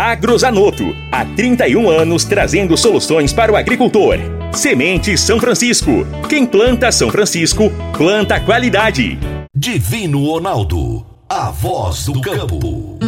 Agrozanoto. 0.00 0.96
Há 1.12 1.26
31 1.26 1.90
anos 1.90 2.24
trazendo 2.24 2.74
soluções 2.74 3.34
para 3.34 3.52
o 3.52 3.56
agricultor. 3.56 4.16
Semente 4.50 5.18
São 5.18 5.38
Francisco. 5.38 6.06
Quem 6.26 6.46
planta 6.46 6.90
São 6.90 7.10
Francisco, 7.10 7.70
planta 7.92 8.40
qualidade. 8.40 9.18
Divino 9.54 10.24
Ronaldo. 10.24 11.04
A 11.28 11.50
voz 11.50 12.06
do 12.06 12.18
campo. 12.22 12.98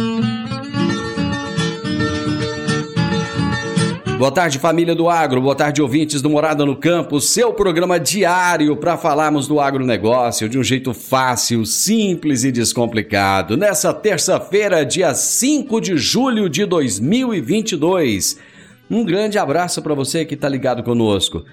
Boa 4.23 4.31
tarde, 4.31 4.57
família 4.57 4.95
do 4.95 5.09
agro. 5.09 5.41
Boa 5.41 5.53
tarde, 5.53 5.81
ouvintes 5.81 6.21
do 6.21 6.29
Morada 6.29 6.65
no 6.65 6.77
Campo. 6.77 7.19
Seu 7.19 7.51
programa 7.51 7.99
diário 7.99 8.77
para 8.77 8.95
falarmos 8.95 9.49
do 9.49 9.59
agronegócio 9.59 10.47
de 10.47 10.57
um 10.57 10.63
jeito 10.63 10.93
fácil, 10.93 11.65
simples 11.65 12.45
e 12.45 12.51
descomplicado. 12.53 13.57
Nessa 13.57 13.93
terça-feira, 13.93 14.85
dia 14.85 15.13
5 15.13 15.81
de 15.81 15.97
julho 15.97 16.47
de 16.47 16.63
2022. 16.65 18.39
Um 18.89 19.03
grande 19.03 19.37
abraço 19.37 19.81
para 19.81 19.93
você 19.93 20.23
que 20.23 20.35
está 20.35 20.47
ligado 20.47 20.83
conosco. 20.83 21.43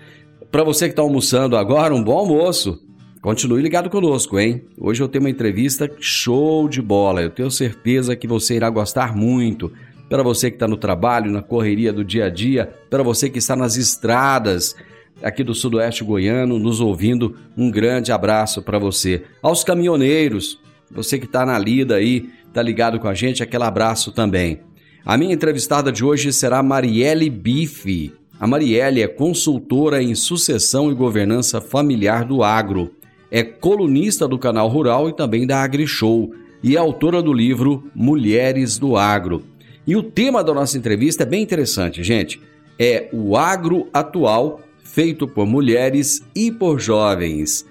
Para 0.48 0.62
você 0.62 0.84
que 0.84 0.92
está 0.92 1.02
almoçando 1.02 1.56
agora, 1.56 1.92
um 1.92 2.04
bom 2.04 2.18
almoço. 2.18 2.80
Continue 3.20 3.62
ligado 3.62 3.91
conosco, 3.91 4.38
hein? 4.38 4.62
Hoje 4.78 5.02
eu 5.02 5.08
tenho 5.08 5.24
uma 5.24 5.30
entrevista 5.30 5.91
show 5.98 6.68
de 6.68 6.80
bola. 6.80 7.20
Eu 7.20 7.30
tenho 7.30 7.50
certeza 7.50 8.14
que 8.14 8.28
você 8.28 8.54
irá 8.54 8.70
gostar 8.70 9.16
muito 9.16 9.72
para 10.11 10.25
você 10.25 10.50
que 10.50 10.56
está 10.56 10.66
no 10.66 10.77
trabalho, 10.77 11.30
na 11.30 11.41
correria 11.41 11.92
do 11.92 12.05
dia 12.05 12.25
a 12.25 12.28
dia, 12.28 12.69
para 12.91 13.00
você 13.00 13.30
que 13.30 13.39
está 13.39 13.55
nas 13.55 13.77
estradas 13.77 14.75
aqui 15.22 15.44
do 15.44 15.55
Sudoeste 15.55 16.03
Goiano, 16.03 16.58
nos 16.58 16.80
ouvindo, 16.80 17.36
um 17.56 17.70
grande 17.70 18.11
abraço 18.11 18.61
para 18.61 18.77
você. 18.77 19.22
Aos 19.41 19.62
caminhoneiros, 19.62 20.58
você 20.91 21.16
que 21.16 21.27
está 21.27 21.47
na 21.47 21.56
lida 21.56 21.94
aí, 21.94 22.28
está 22.48 22.61
ligado 22.61 22.98
com 22.98 23.06
a 23.06 23.14
gente, 23.14 23.41
aquele 23.41 23.62
abraço 23.62 24.11
também. 24.11 24.61
A 25.06 25.16
minha 25.16 25.33
entrevistada 25.33 25.92
de 25.92 26.05
hoje 26.05 26.33
será 26.33 26.61
Marielle 26.61 27.31
Bife. 27.31 28.12
A 28.41 28.48
Marielle 28.48 29.03
é 29.03 29.06
consultora 29.06 30.03
em 30.03 30.14
sucessão 30.16 30.91
e 30.91 30.94
governança 30.94 31.61
familiar 31.61 32.25
do 32.25 32.43
agro. 32.43 32.91
É 33.31 33.44
colunista 33.44 34.26
do 34.26 34.38
canal 34.38 34.66
Rural 34.66 35.09
e 35.09 35.15
também 35.15 35.47
da 35.47 35.62
AgriShow 35.62 36.32
e 36.62 36.76
é 36.76 36.78
autora 36.78 37.22
do 37.22 37.32
livro 37.32 37.84
Mulheres 37.94 38.78
do 38.78 38.97
Agro. 38.97 39.50
E 39.90 39.96
o 39.96 40.04
tema 40.04 40.44
da 40.44 40.54
nossa 40.54 40.78
entrevista 40.78 41.24
é 41.24 41.26
bem 41.26 41.42
interessante, 41.42 42.04
gente. 42.04 42.40
É 42.78 43.08
o 43.12 43.36
agro 43.36 43.88
atual 43.92 44.60
feito 44.84 45.26
por 45.26 45.44
mulheres 45.48 46.22
e 46.32 46.52
por 46.52 46.78
jovens. 46.78 47.66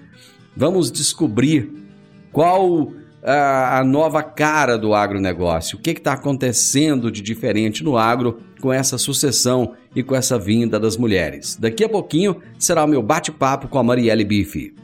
Vamos 0.54 0.92
descobrir 0.92 1.72
qual 2.30 2.92
a, 3.24 3.82
nova 3.86 4.22
cara 4.22 4.78
do 4.78 4.94
agronegócio, 4.94 5.78
o 5.78 5.82
que 5.82 5.92
está 5.92 6.12
acontecendo 6.12 7.10
de 7.10 7.22
diferente 7.22 7.86
no 7.86 7.98
agro 7.98 8.42
com 8.60 8.74
essa 8.74 8.98
sucessão 8.98 9.76
e 9.96 10.04
com 10.04 10.14
essa 10.14 10.38
vinda 10.38 10.78
das 10.78 10.98
mulheres. 10.98 11.56
Daqui 11.56 11.86
a 11.86 11.90
pouquinho 11.90 12.42
será 12.58 12.84
o 12.84 12.88
meu 12.88 13.02
bate-papo 13.02 13.70
com 13.70 13.80
a 13.80 13.84
Marielle 13.84 14.26
Bife. 14.26 14.76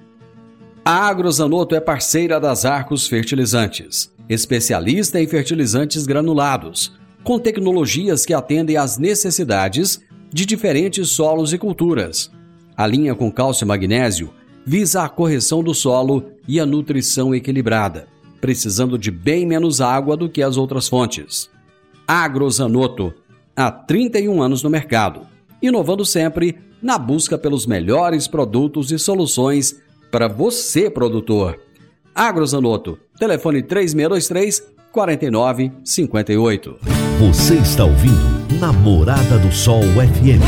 A 0.86 1.10
Agrozanoto 1.10 1.76
é 1.76 1.82
parceira 1.82 2.40
das 2.40 2.64
Arcos 2.64 3.10
Fertilizantes, 3.10 4.10
especialista 4.30 5.20
em 5.20 5.28
fertilizantes 5.28 6.06
granulados 6.06 7.04
com 7.26 7.38
tecnologias 7.40 8.24
que 8.24 8.36
atendem 8.36 8.78
às 8.78 9.00
necessidades 9.00 10.00
de 10.32 10.46
diferentes 10.46 11.10
solos 11.10 11.54
e 11.54 11.58
culturas. 11.58 12.32
A 12.78 12.86
linha 12.86 13.16
com 13.16 13.32
cálcio 13.32 13.66
e 13.66 13.68
magnésio 13.68 14.30
visa 14.64 15.02
a 15.02 15.10
correção 15.10 15.64
do 15.64 15.74
solo 15.74 16.30
e 16.48 16.60
a 16.60 16.68
nutrição 16.68 17.34
equilibrada, 17.34 18.08
precisando 18.40 18.96
de 18.96 19.10
bem 19.10 19.44
menos 19.44 19.82
água 19.82 20.16
do 20.16 20.30
que 20.30 20.44
as 20.44 20.56
outras 20.56 20.88
fontes. 20.88 21.50
Agrozanoto, 22.08 23.12
há 23.56 23.72
31 23.72 24.44
anos 24.44 24.62
no 24.62 24.70
mercado, 24.70 25.22
inovando 25.60 26.06
sempre 26.06 26.56
na 26.80 27.00
busca 27.00 27.40
pelos 27.40 27.66
melhores 27.66 28.28
produtos 28.28 28.92
e 28.92 29.00
soluções 29.00 29.82
para 30.12 30.28
você, 30.28 30.92
produtor. 30.92 31.60
Agrozanoto, 32.14 33.00
telefone 33.18 33.64
3623 33.64 34.62
4958. 34.92 37.05
Você 37.18 37.56
está 37.56 37.86
ouvindo 37.86 38.60
Namorada 38.60 39.40
do 39.40 39.50
Sol 39.50 39.82
FM. 39.82 40.44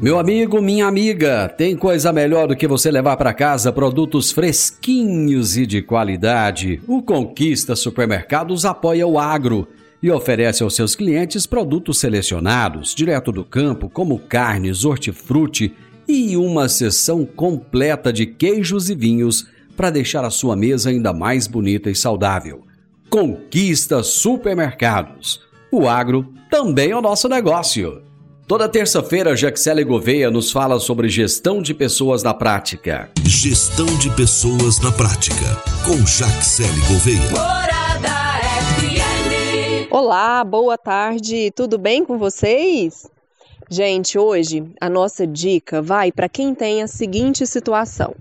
Meu 0.00 0.18
amigo, 0.18 0.62
minha 0.62 0.86
amiga, 0.86 1.46
tem 1.46 1.76
coisa 1.76 2.10
melhor 2.10 2.48
do 2.48 2.56
que 2.56 2.66
você 2.66 2.90
levar 2.90 3.18
para 3.18 3.34
casa 3.34 3.70
produtos 3.70 4.32
fresquinhos 4.32 5.58
e 5.58 5.66
de 5.66 5.82
qualidade. 5.82 6.80
O 6.88 7.02
Conquista 7.02 7.76
Supermercados 7.76 8.64
apoia 8.64 9.06
o 9.06 9.18
agro 9.18 9.68
e 10.02 10.10
oferece 10.10 10.62
aos 10.62 10.74
seus 10.74 10.96
clientes 10.96 11.44
produtos 11.44 11.98
selecionados, 11.98 12.94
direto 12.94 13.30
do 13.30 13.44
campo, 13.44 13.90
como 13.90 14.18
carnes, 14.18 14.86
hortifruti 14.86 15.74
e 16.08 16.34
uma 16.34 16.66
seção 16.66 17.26
completa 17.26 18.10
de 18.10 18.24
queijos 18.24 18.88
e 18.88 18.94
vinhos 18.94 19.46
para 19.76 19.90
deixar 19.90 20.24
a 20.24 20.30
sua 20.30 20.56
mesa 20.56 20.88
ainda 20.88 21.12
mais 21.12 21.46
bonita 21.46 21.90
e 21.90 21.94
saudável. 21.94 22.67
Conquista 23.10 24.02
Supermercados. 24.02 25.40
O 25.72 25.88
agro 25.88 26.30
também 26.50 26.90
é 26.90 26.96
o 26.96 27.00
nosso 27.00 27.26
negócio. 27.26 28.02
Toda 28.46 28.68
terça-feira, 28.68 29.34
Jaxele 29.34 29.82
Gouveia 29.82 30.30
nos 30.30 30.52
fala 30.52 30.78
sobre 30.78 31.08
gestão 31.08 31.62
de 31.62 31.72
pessoas 31.72 32.22
na 32.22 32.34
prática. 32.34 33.10
Gestão 33.24 33.86
de 33.98 34.10
pessoas 34.14 34.78
na 34.80 34.92
prática, 34.92 35.34
com 35.86 35.96
Jaxele 36.06 36.80
Gouveia. 36.86 37.30
Morada 37.30 38.40
FM. 38.76 39.90
Olá, 39.90 40.44
boa 40.44 40.76
tarde, 40.76 41.50
tudo 41.52 41.78
bem 41.78 42.04
com 42.04 42.18
vocês? 42.18 43.06
Gente, 43.70 44.18
hoje 44.18 44.64
a 44.78 44.90
nossa 44.90 45.26
dica 45.26 45.80
vai 45.80 46.12
para 46.12 46.28
quem 46.28 46.54
tem 46.54 46.82
a 46.82 46.86
seguinte 46.86 47.46
situação. 47.46 48.14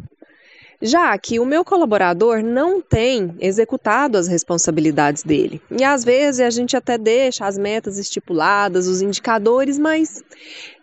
Já 0.81 1.17
que 1.17 1.39
o 1.39 1.45
meu 1.45 1.65
colaborador 1.65 2.43
não 2.43 2.79
tem 2.79 3.35
executado 3.39 4.15
as 4.15 4.27
responsabilidades 4.27 5.23
dele. 5.23 5.59
E 5.71 5.83
às 5.83 6.03
vezes 6.03 6.39
a 6.41 6.51
gente 6.51 6.77
até 6.77 6.99
deixa 6.99 7.47
as 7.47 7.57
metas 7.57 7.97
estipuladas, 7.97 8.87
os 8.87 9.01
indicadores, 9.01 9.79
mas 9.79 10.23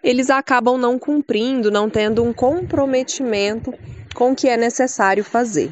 eles 0.02 0.30
acabam 0.30 0.76
não 0.76 0.98
cumprindo, 0.98 1.70
não 1.70 1.88
tendo 1.88 2.24
um 2.24 2.32
comprometimento 2.32 3.72
com 4.14 4.32
o 4.32 4.34
que 4.34 4.48
é 4.48 4.56
necessário 4.56 5.22
fazer. 5.22 5.70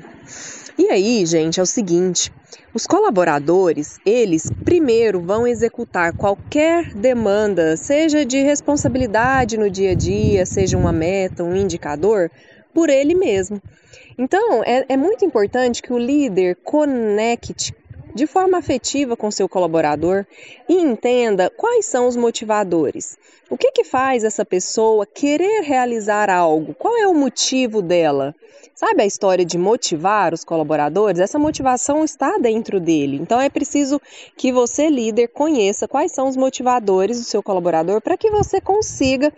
E 0.78 0.88
aí, 0.88 1.26
gente, 1.26 1.58
é 1.58 1.62
o 1.62 1.66
seguinte: 1.66 2.32
os 2.72 2.86
colaboradores, 2.86 3.98
eles 4.06 4.50
primeiro 4.64 5.20
vão 5.20 5.46
executar 5.46 6.16
qualquer 6.16 6.94
demanda, 6.94 7.76
seja 7.76 8.24
de 8.24 8.40
responsabilidade 8.40 9.58
no 9.58 9.68
dia 9.68 9.90
a 9.90 9.94
dia, 9.94 10.46
seja 10.46 10.78
uma 10.78 10.92
meta, 10.92 11.44
um 11.44 11.56
indicador, 11.56 12.30
por 12.72 12.88
ele 12.88 13.14
mesmo. 13.14 13.60
Então, 14.22 14.62
é, 14.62 14.84
é 14.88 14.96
muito 14.96 15.24
importante 15.24 15.82
que 15.82 15.92
o 15.92 15.98
líder 15.98 16.54
conecte 16.62 17.74
de 18.14 18.24
forma 18.24 18.56
afetiva 18.56 19.16
com 19.16 19.32
seu 19.32 19.48
colaborador 19.48 20.24
e 20.68 20.74
entenda 20.74 21.50
quais 21.50 21.86
são 21.86 22.06
os 22.06 22.14
motivadores. 22.14 23.18
O 23.50 23.58
que, 23.58 23.72
que 23.72 23.82
faz 23.82 24.22
essa 24.22 24.44
pessoa 24.44 25.04
querer 25.04 25.62
realizar 25.62 26.30
algo? 26.30 26.72
Qual 26.72 26.96
é 26.96 27.08
o 27.08 27.14
motivo 27.14 27.82
dela? 27.82 28.32
Sabe 28.76 29.02
a 29.02 29.06
história 29.06 29.44
de 29.44 29.58
motivar 29.58 30.32
os 30.32 30.44
colaboradores? 30.44 31.18
Essa 31.18 31.36
motivação 31.36 32.04
está 32.04 32.38
dentro 32.38 32.78
dele. 32.78 33.18
Então 33.20 33.40
é 33.40 33.50
preciso 33.50 34.00
que 34.36 34.52
você, 34.52 34.88
líder, 34.88 35.30
conheça 35.30 35.88
quais 35.88 36.12
são 36.12 36.28
os 36.28 36.36
motivadores 36.36 37.18
do 37.18 37.24
seu 37.24 37.42
colaborador 37.42 38.00
para 38.00 38.16
que 38.16 38.30
você 38.30 38.60
consiga 38.60 39.32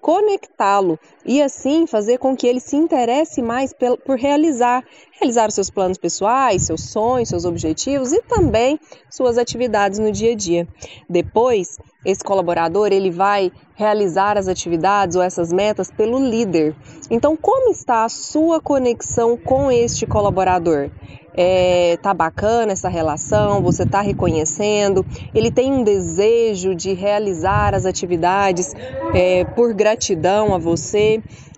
conectá-lo 0.00 0.98
e 1.24 1.42
assim 1.42 1.86
fazer 1.86 2.18
com 2.18 2.36
que 2.36 2.46
ele 2.46 2.60
se 2.60 2.76
interesse 2.76 3.42
mais 3.42 3.72
por 3.72 4.18
realizar, 4.18 4.84
realizar 5.18 5.48
os 5.48 5.54
seus 5.54 5.70
planos 5.70 5.98
pessoais, 5.98 6.62
seus 6.62 6.90
sonhos, 6.90 7.28
seus 7.28 7.44
objetivos 7.44 8.12
e 8.12 8.22
também 8.22 8.78
suas 9.08 9.38
atividades 9.38 9.98
no 9.98 10.10
dia 10.10 10.32
a 10.32 10.36
dia. 10.36 10.68
Depois, 11.08 11.78
esse 12.04 12.24
colaborador 12.24 12.88
ele 12.92 13.10
vai 13.10 13.52
realizar 13.74 14.38
as 14.38 14.48
atividades 14.48 15.16
ou 15.16 15.22
essas 15.22 15.52
metas 15.52 15.90
pelo 15.90 16.18
líder. 16.18 16.74
Então, 17.10 17.36
como 17.36 17.70
está 17.70 18.04
a 18.04 18.08
sua 18.08 18.60
conexão 18.60 19.36
com 19.36 19.70
este 19.70 20.06
colaborador? 20.06 20.90
é, 21.34 21.96
tá 22.02 22.12
bacana 22.12 22.72
essa 22.72 22.88
relação, 22.88 23.62
você 23.62 23.86
tá 23.86 24.00
reconhecendo, 24.00 25.04
ele 25.34 25.50
tem 25.50 25.72
um 25.72 25.82
desejo 25.82 26.74
de 26.74 26.92
realizar 26.92 27.74
as 27.74 27.86
atividades 27.86 28.74
é, 29.14 29.44
por 29.44 29.72
gratidão 29.72 30.54
a 30.54 30.58
você. 30.58 31.09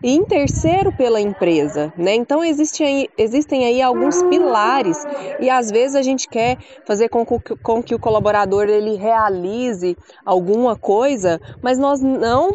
E 0.03 0.11
em 0.11 0.25
terceiro, 0.27 0.93
pela 0.93 1.21
empresa, 1.21 1.93
né? 1.97 2.15
Então 2.15 2.43
existem 2.45 2.87
aí, 2.87 3.09
existem 3.17 3.65
aí 3.65 3.81
alguns 3.83 4.23
pilares 4.23 5.07
e 5.39 5.49
às 5.51 5.71
vezes 5.71 5.95
a 5.95 6.03
gente 6.03 6.29
quer 6.29 6.57
fazer 6.85 7.09
com, 7.09 7.25
com 7.25 7.83
que 7.83 7.95
o 7.95 7.99
colaborador 7.99 8.69
ele 8.69 8.97
realize 8.97 9.97
alguma 10.25 10.77
coisa, 10.77 11.41
mas 11.63 11.79
nós 11.79 12.01
não 12.01 12.53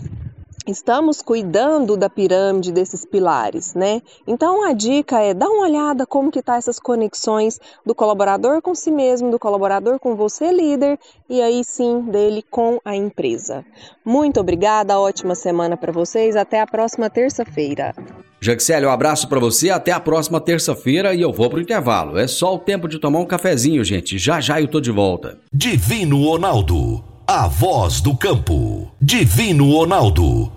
estamos 0.68 1.22
cuidando 1.22 1.96
da 1.96 2.10
pirâmide 2.10 2.72
desses 2.72 3.06
pilares, 3.06 3.74
né? 3.74 4.02
Então 4.28 4.68
a 4.68 4.74
dica 4.74 5.22
é 5.22 5.34
dar 5.34 5.48
uma 5.48 5.64
olhada 5.64 6.06
como 6.06 6.30
que 6.30 6.42
tá 6.42 6.58
essas 6.58 6.80
conexões 6.80 7.60
do 7.86 7.96
colaborador 7.96 8.62
com 8.62 8.76
si 8.76 8.92
mesmo, 8.92 9.32
do 9.32 9.40
colaborador 9.40 9.98
com 10.00 10.16
você 10.16 10.52
líder 10.52 11.00
e 11.30 11.42
aí 11.42 11.64
sim 11.64 12.02
dele 12.02 12.44
com 12.50 12.80
a 12.84 12.96
empresa. 12.96 13.66
Muito 14.04 14.40
obrigada, 14.40 15.00
ótima 15.00 15.36
semana 15.36 15.78
para 15.78 15.92
vocês, 15.92 16.36
até 16.36 16.60
a 16.60 16.68
próxima 16.68 17.10
terça-feira. 17.10 17.96
Jaxele, 18.40 18.86
um 18.86 18.92
abraço 18.92 19.28
para 19.28 19.40
você, 19.40 19.70
até 19.70 19.92
a 19.92 20.00
próxima 20.00 20.40
terça-feira 20.40 21.14
e 21.14 21.22
eu 21.22 21.34
vou 21.34 21.50
pro 21.50 21.62
intervalo. 21.62 22.20
É 22.20 22.28
só 22.28 22.54
o 22.54 22.60
tempo 22.60 22.88
de 22.88 23.00
tomar 23.00 23.20
um 23.20 23.26
cafezinho, 23.26 23.84
gente. 23.84 24.18
Já 24.18 24.40
já 24.40 24.62
eu 24.62 24.68
tô 24.68 24.80
de 24.80 24.92
volta. 24.92 25.40
Divino 25.52 26.24
Ronaldo, 26.24 27.04
a 27.26 27.48
voz 27.48 28.00
do 28.00 28.16
campo. 28.16 28.92
Divino 29.02 29.72
Ronaldo 29.72 30.57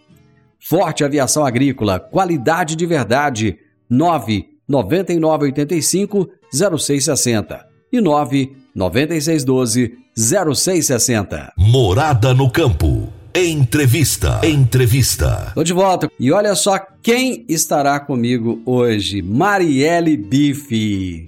Forte 0.63 1.03
Aviação 1.03 1.43
Agrícola, 1.43 1.99
qualidade 1.99 2.75
de 2.75 2.85
verdade. 2.85 3.57
9 3.89 4.45
9985 4.67 6.29
0660 6.53 7.67
e 7.91 7.99
9 7.99 8.55
9612 8.73 9.97
0660. 10.15 11.53
Morada 11.57 12.33
no 12.33 12.49
campo. 12.49 13.11
Entrevista. 13.33 14.39
Entrevista. 14.43 15.51
Tô 15.55 15.63
de 15.63 15.73
volta. 15.73 16.09
E 16.19 16.31
olha 16.31 16.53
só 16.53 16.79
quem 17.01 17.43
estará 17.49 17.99
comigo 17.99 18.61
hoje. 18.65 19.21
Marielle 19.21 20.15
Bife. 20.15 21.27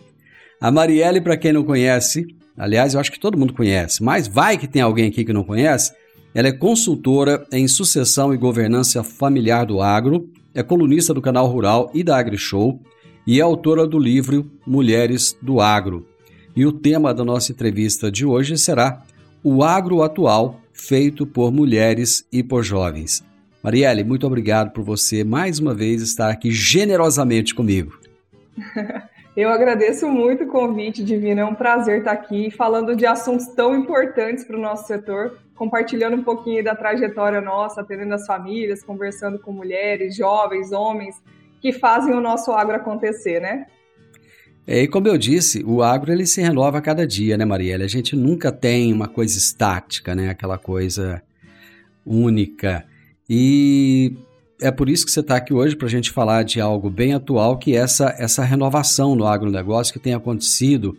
A 0.61 0.71
Marielle, 0.71 1.19
para 1.19 1.37
quem 1.37 1.51
não 1.51 1.63
conhece, 1.63 2.25
aliás, 2.57 2.93
eu 2.93 2.99
acho 2.99 3.11
que 3.11 3.19
todo 3.19 3.37
mundo 3.37 3.53
conhece, 3.53 4.01
mas 4.01 4.27
vai 4.27 4.57
que 4.57 4.67
tem 4.67 4.81
alguém 4.81 5.09
aqui 5.09 5.25
que 5.25 5.33
não 5.33 5.43
conhece. 5.43 5.91
Ela 6.35 6.47
é 6.47 6.51
consultora 6.51 7.45
em 7.51 7.67
sucessão 7.67 8.33
e 8.33 8.37
governança 8.37 9.03
familiar 9.03 9.65
do 9.65 9.81
agro, 9.81 10.29
é 10.53 10.63
colunista 10.63 11.13
do 11.13 11.21
canal 11.21 11.47
Rural 11.47 11.91
e 11.93 12.03
da 12.03 12.17
AgriShow 12.17 12.79
e 13.25 13.39
é 13.39 13.43
autora 13.43 13.85
do 13.85 13.99
livro 13.99 14.49
Mulheres 14.65 15.37
do 15.41 15.61
Agro. 15.61 16.07
E 16.55 16.65
o 16.65 16.71
tema 16.71 17.13
da 17.13 17.23
nossa 17.23 17.51
entrevista 17.51 18.11
de 18.11 18.25
hoje 18.25 18.57
será 18.57 19.03
O 19.43 19.63
Agro 19.63 20.01
Atual, 20.01 20.59
feito 20.71 21.25
por 21.25 21.51
mulheres 21.51 22.25
e 22.31 22.41
por 22.43 22.63
jovens. 22.63 23.23
Marielle, 23.61 24.03
muito 24.03 24.25
obrigado 24.25 24.71
por 24.71 24.83
você 24.83 25.23
mais 25.23 25.59
uma 25.59 25.73
vez 25.73 26.01
estar 26.01 26.29
aqui 26.29 26.51
generosamente 26.51 27.53
comigo. 27.53 27.97
Eu 29.35 29.49
agradeço 29.49 30.07
muito 30.07 30.43
o 30.43 30.47
convite, 30.47 31.03
Divino. 31.03 31.41
É 31.41 31.45
um 31.45 31.55
prazer 31.55 31.99
estar 31.99 32.11
aqui 32.11 32.51
falando 32.51 32.95
de 32.95 33.05
assuntos 33.05 33.47
tão 33.47 33.75
importantes 33.75 34.43
para 34.43 34.55
o 34.55 34.61
nosso 34.61 34.85
setor, 34.85 35.39
compartilhando 35.63 36.17
um 36.17 36.23
pouquinho 36.23 36.61
da 36.61 36.75
trajetória 36.75 37.39
nossa, 37.39 37.79
atendendo 37.79 38.13
as 38.13 38.25
famílias, 38.25 38.83
conversando 38.83 39.39
com 39.39 39.53
mulheres, 39.53 40.13
jovens, 40.13 40.73
homens 40.73 41.15
que 41.61 41.71
fazem 41.71 42.13
o 42.13 42.19
nosso 42.19 42.51
agro 42.51 42.75
acontecer, 42.75 43.39
né? 43.39 43.65
É, 44.67 44.81
e 44.81 44.87
como 44.89 45.07
eu 45.07 45.17
disse, 45.17 45.63
o 45.63 45.81
agro 45.81 46.11
ele 46.11 46.25
se 46.25 46.41
renova 46.41 46.79
a 46.79 46.81
cada 46.81 47.07
dia, 47.07 47.37
né, 47.37 47.45
Marielle? 47.45 47.85
A 47.85 47.87
gente 47.87 48.13
nunca 48.13 48.51
tem 48.51 48.91
uma 48.91 49.07
coisa 49.07 49.37
estática, 49.37 50.13
né? 50.13 50.29
Aquela 50.29 50.57
coisa 50.57 51.23
única. 52.05 52.83
E 53.29 54.13
é 54.61 54.69
por 54.69 54.89
isso 54.89 55.05
que 55.05 55.13
você 55.13 55.21
está 55.21 55.37
aqui 55.37 55.53
hoje 55.53 55.77
para 55.77 55.87
a 55.87 55.91
gente 55.91 56.11
falar 56.11 56.43
de 56.43 56.59
algo 56.59 56.89
bem 56.89 57.13
atual, 57.13 57.57
que 57.57 57.73
é 57.73 57.79
essa, 57.79 58.13
essa 58.17 58.43
renovação 58.43 59.15
no 59.15 59.25
agronegócio 59.25 59.93
que 59.93 59.99
tem 59.99 60.13
acontecido 60.13 60.97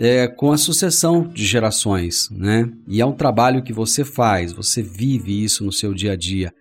é, 0.00 0.26
com 0.26 0.50
a 0.50 0.56
sucessão 0.56 1.22
de 1.22 1.44
gerações, 1.44 2.30
né? 2.30 2.72
E 2.88 3.02
é 3.02 3.06
um 3.06 3.12
trabalho 3.12 3.62
que 3.62 3.70
você 3.70 4.02
faz, 4.02 4.50
você 4.50 4.82
vive 4.82 5.44
isso 5.44 5.62
no 5.62 5.70
seu 5.70 5.92
dia 5.92 6.12
a 6.12 6.16
dia. 6.16 6.54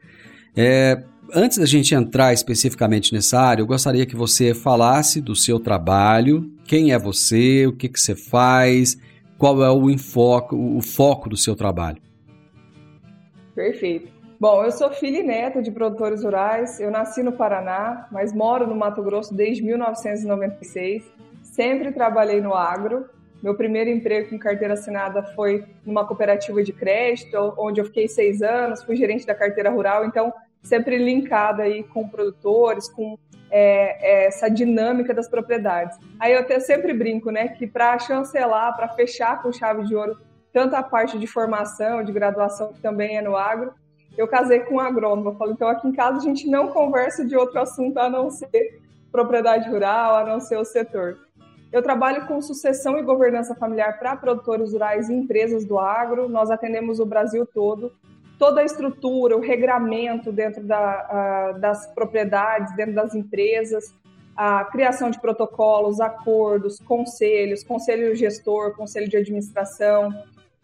É, 0.53 1.01
antes 1.33 1.57
da 1.57 1.65
gente 1.65 1.95
entrar 1.95 2.33
especificamente 2.33 3.13
nessa 3.13 3.39
área, 3.39 3.61
eu 3.61 3.65
gostaria 3.65 4.05
que 4.05 4.15
você 4.15 4.53
falasse 4.53 5.21
do 5.21 5.37
seu 5.37 5.57
trabalho, 5.57 6.51
quem 6.65 6.91
é 6.91 6.99
você, 6.99 7.65
o 7.65 7.71
que, 7.71 7.87
que 7.87 8.01
você 8.01 8.13
faz, 8.13 8.97
qual 9.37 9.63
é 9.63 9.71
o, 9.71 9.89
enfoque, 9.89 10.53
o 10.53 10.81
foco 10.81 11.29
do 11.29 11.37
seu 11.37 11.55
trabalho. 11.55 12.01
Perfeito. 13.55 14.11
Bom, 14.37 14.65
eu 14.65 14.71
sou 14.71 14.91
filha 14.91 15.19
e 15.19 15.23
neta 15.23 15.61
de 15.61 15.71
produtores 15.71 16.25
rurais. 16.25 16.77
Eu 16.79 16.91
nasci 16.91 17.23
no 17.23 17.31
Paraná, 17.31 18.07
mas 18.11 18.33
moro 18.33 18.67
no 18.67 18.75
Mato 18.75 19.01
Grosso 19.01 19.33
desde 19.33 19.63
1996. 19.63 21.03
Sempre 21.41 21.93
trabalhei 21.93 22.41
no 22.41 22.53
agro 22.53 23.05
meu 23.41 23.55
primeiro 23.55 23.89
emprego 23.89 24.29
com 24.29 24.37
carteira 24.37 24.73
assinada 24.73 25.23
foi 25.35 25.65
numa 25.85 26.05
cooperativa 26.05 26.61
de 26.63 26.73
crédito, 26.73 27.53
onde 27.57 27.79
eu 27.79 27.85
fiquei 27.85 28.07
seis 28.07 28.41
anos, 28.41 28.83
fui 28.83 28.95
gerente 28.95 29.25
da 29.25 29.33
carteira 29.33 29.69
rural, 29.69 30.05
então 30.05 30.33
sempre 30.61 30.97
linkada 30.97 31.63
aí 31.63 31.83
com 31.83 32.07
produtores, 32.07 32.89
com 32.89 33.17
é, 33.49 34.23
é, 34.23 34.25
essa 34.27 34.49
dinâmica 34.49 35.13
das 35.13 35.27
propriedades. 35.27 35.97
Aí 36.19 36.33
eu 36.33 36.39
até 36.39 36.59
sempre 36.59 36.93
brinco, 36.93 37.31
né, 37.31 37.47
que 37.49 37.65
para 37.65 37.97
chancelar, 37.97 38.75
para 38.75 38.89
fechar 38.89 39.41
com 39.41 39.51
chave 39.51 39.85
de 39.85 39.95
ouro, 39.95 40.19
tanto 40.51 40.75
a 40.75 40.83
parte 40.83 41.17
de 41.17 41.27
formação, 41.27 42.03
de 42.03 42.11
graduação, 42.11 42.73
que 42.73 42.81
também 42.81 43.17
é 43.17 43.21
no 43.21 43.37
agro, 43.37 43.73
eu 44.17 44.27
casei 44.27 44.59
com 44.61 44.75
um 44.75 44.79
agrônomo. 44.79 45.29
Eu 45.29 45.35
falo, 45.35 45.51
então 45.51 45.67
aqui 45.67 45.87
em 45.87 45.93
casa 45.93 46.17
a 46.17 46.21
gente 46.21 46.49
não 46.49 46.67
conversa 46.67 47.25
de 47.25 47.35
outro 47.37 47.59
assunto 47.59 47.97
a 47.97 48.09
não 48.09 48.29
ser 48.29 48.81
propriedade 49.11 49.69
rural, 49.69 50.15
a 50.15 50.25
não 50.25 50.39
ser 50.39 50.57
o 50.57 50.65
setor. 50.65 51.17
Eu 51.71 51.83
trabalho 51.83 52.25
com 52.25 52.41
sucessão 52.41 52.97
e 52.97 53.03
governança 53.03 53.53
familiar 53.53 53.99
para 53.99 54.15
produtores 54.15 54.73
rurais 54.73 55.07
e 55.07 55.13
empresas 55.13 55.63
do 55.65 55.77
agro. 55.77 56.27
Nós 56.27 56.49
atendemos 56.49 56.99
o 56.99 57.05
Brasil 57.05 57.45
todo. 57.45 57.91
Toda 58.39 58.61
a 58.61 58.63
estrutura, 58.63 59.37
o 59.37 59.41
regramento 59.41 60.31
dentro 60.31 60.63
da, 60.63 61.51
das 61.59 61.85
propriedades, 61.93 62.75
dentro 62.75 62.95
das 62.95 63.13
empresas, 63.13 63.93
a 64.35 64.63
criação 64.63 65.11
de 65.11 65.19
protocolos, 65.19 65.99
acordos, 65.99 66.79
conselhos, 66.79 67.63
conselho 67.63 68.15
gestor, 68.15 68.75
conselho 68.75 69.09
de 69.09 69.17
administração, 69.17 70.13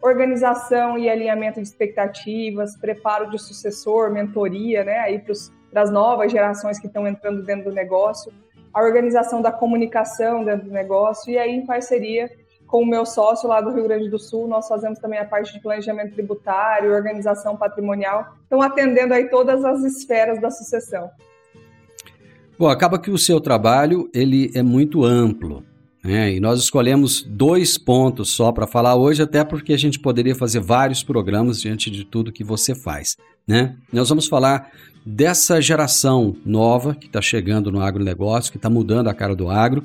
organização 0.02 0.98
e 0.98 1.08
alinhamento 1.08 1.60
de 1.60 1.68
expectativas, 1.68 2.76
preparo 2.76 3.28
de 3.30 3.38
sucessor, 3.38 4.10
mentoria, 4.10 4.82
né, 4.82 4.98
aí 5.00 5.22
para 5.70 5.82
as 5.82 5.90
novas 5.90 6.32
gerações 6.32 6.78
que 6.78 6.86
estão 6.86 7.06
entrando 7.06 7.42
dentro 7.42 7.64
do 7.70 7.74
negócio 7.74 8.32
a 8.76 8.82
organização 8.82 9.40
da 9.40 9.50
comunicação 9.50 10.44
dentro 10.44 10.66
do 10.66 10.70
negócio 10.70 11.32
e 11.32 11.38
aí 11.38 11.50
em 11.50 11.64
parceria 11.64 12.30
com 12.66 12.82
o 12.82 12.86
meu 12.86 13.06
sócio 13.06 13.48
lá 13.48 13.58
do 13.58 13.72
Rio 13.72 13.84
Grande 13.84 14.10
do 14.10 14.18
Sul, 14.18 14.46
nós 14.46 14.68
fazemos 14.68 14.98
também 14.98 15.18
a 15.18 15.24
parte 15.24 15.54
de 15.54 15.60
planejamento 15.60 16.12
tributário, 16.12 16.92
organização 16.92 17.56
patrimonial, 17.56 18.36
então 18.46 18.60
atendendo 18.60 19.14
aí 19.14 19.30
todas 19.30 19.64
as 19.64 19.82
esferas 19.82 20.42
da 20.42 20.50
sucessão. 20.50 21.08
Bom, 22.58 22.68
acaba 22.68 22.98
que 22.98 23.10
o 23.10 23.16
seu 23.16 23.40
trabalho 23.40 24.10
ele 24.12 24.50
é 24.54 24.62
muito 24.62 25.04
amplo. 25.04 25.64
Né? 26.04 26.34
E 26.34 26.40
nós 26.40 26.60
escolhemos 26.60 27.22
dois 27.22 27.78
pontos 27.78 28.30
só 28.30 28.52
para 28.52 28.66
falar 28.66 28.94
hoje, 28.94 29.22
até 29.22 29.42
porque 29.42 29.72
a 29.72 29.78
gente 29.78 29.98
poderia 29.98 30.34
fazer 30.34 30.60
vários 30.60 31.02
programas 31.02 31.62
diante 31.62 31.90
de 31.90 32.04
tudo 32.04 32.32
que 32.32 32.44
você 32.44 32.74
faz. 32.74 33.16
Né? 33.48 33.74
Nós 33.90 34.08
vamos 34.10 34.26
falar 34.26 34.70
dessa 35.06 35.60
geração 35.60 36.34
nova 36.44 36.92
que 36.92 37.06
está 37.06 37.22
chegando 37.22 37.70
no 37.70 37.80
agronegócio, 37.80 38.50
que 38.50 38.58
está 38.58 38.68
mudando 38.68 39.06
a 39.06 39.14
cara 39.14 39.36
do 39.36 39.48
agro, 39.48 39.84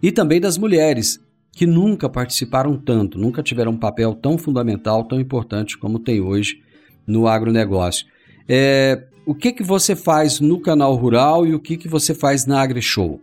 e 0.00 0.12
também 0.12 0.40
das 0.40 0.56
mulheres 0.56 1.18
que 1.52 1.66
nunca 1.66 2.08
participaram 2.08 2.76
tanto, 2.76 3.18
nunca 3.18 3.42
tiveram 3.42 3.72
um 3.72 3.76
papel 3.76 4.14
tão 4.14 4.38
fundamental, 4.38 5.02
tão 5.02 5.18
importante 5.18 5.76
como 5.76 5.98
tem 5.98 6.20
hoje 6.20 6.62
no 7.04 7.26
agronegócio. 7.26 8.06
É, 8.48 9.02
o 9.26 9.34
que, 9.34 9.52
que 9.52 9.64
você 9.64 9.96
faz 9.96 10.38
no 10.38 10.60
canal 10.60 10.94
rural 10.94 11.44
e 11.44 11.52
o 11.52 11.58
que, 11.58 11.76
que 11.76 11.88
você 11.88 12.14
faz 12.14 12.46
na 12.46 12.62
AgriShow? 12.62 13.20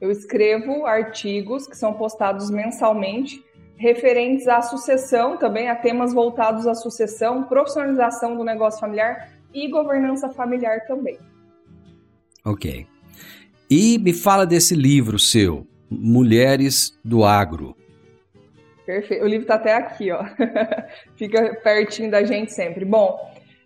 Eu 0.00 0.12
escrevo 0.12 0.86
artigos 0.86 1.66
que 1.66 1.76
são 1.76 1.92
postados 1.94 2.48
mensalmente, 2.48 3.44
referentes 3.76 4.46
à 4.46 4.62
sucessão, 4.62 5.36
também 5.36 5.68
a 5.68 5.74
temas 5.74 6.14
voltados 6.14 6.68
à 6.68 6.74
sucessão, 6.74 7.42
profissionalização 7.42 8.36
do 8.36 8.44
negócio 8.44 8.78
familiar 8.78 9.37
e 9.52 9.68
governança 9.68 10.28
familiar 10.28 10.86
também. 10.86 11.18
Ok. 12.44 12.86
E 13.70 13.98
me 13.98 14.12
fala 14.12 14.46
desse 14.46 14.74
livro 14.74 15.18
seu, 15.18 15.66
Mulheres 15.90 16.98
do 17.04 17.24
Agro. 17.24 17.76
Perfeito. 18.86 19.22
O 19.22 19.28
livro 19.28 19.42
está 19.42 19.56
até 19.56 19.74
aqui, 19.74 20.10
ó. 20.10 20.24
Fica 21.14 21.54
pertinho 21.62 22.10
da 22.10 22.24
gente 22.24 22.52
sempre. 22.52 22.86
Bom, 22.86 23.18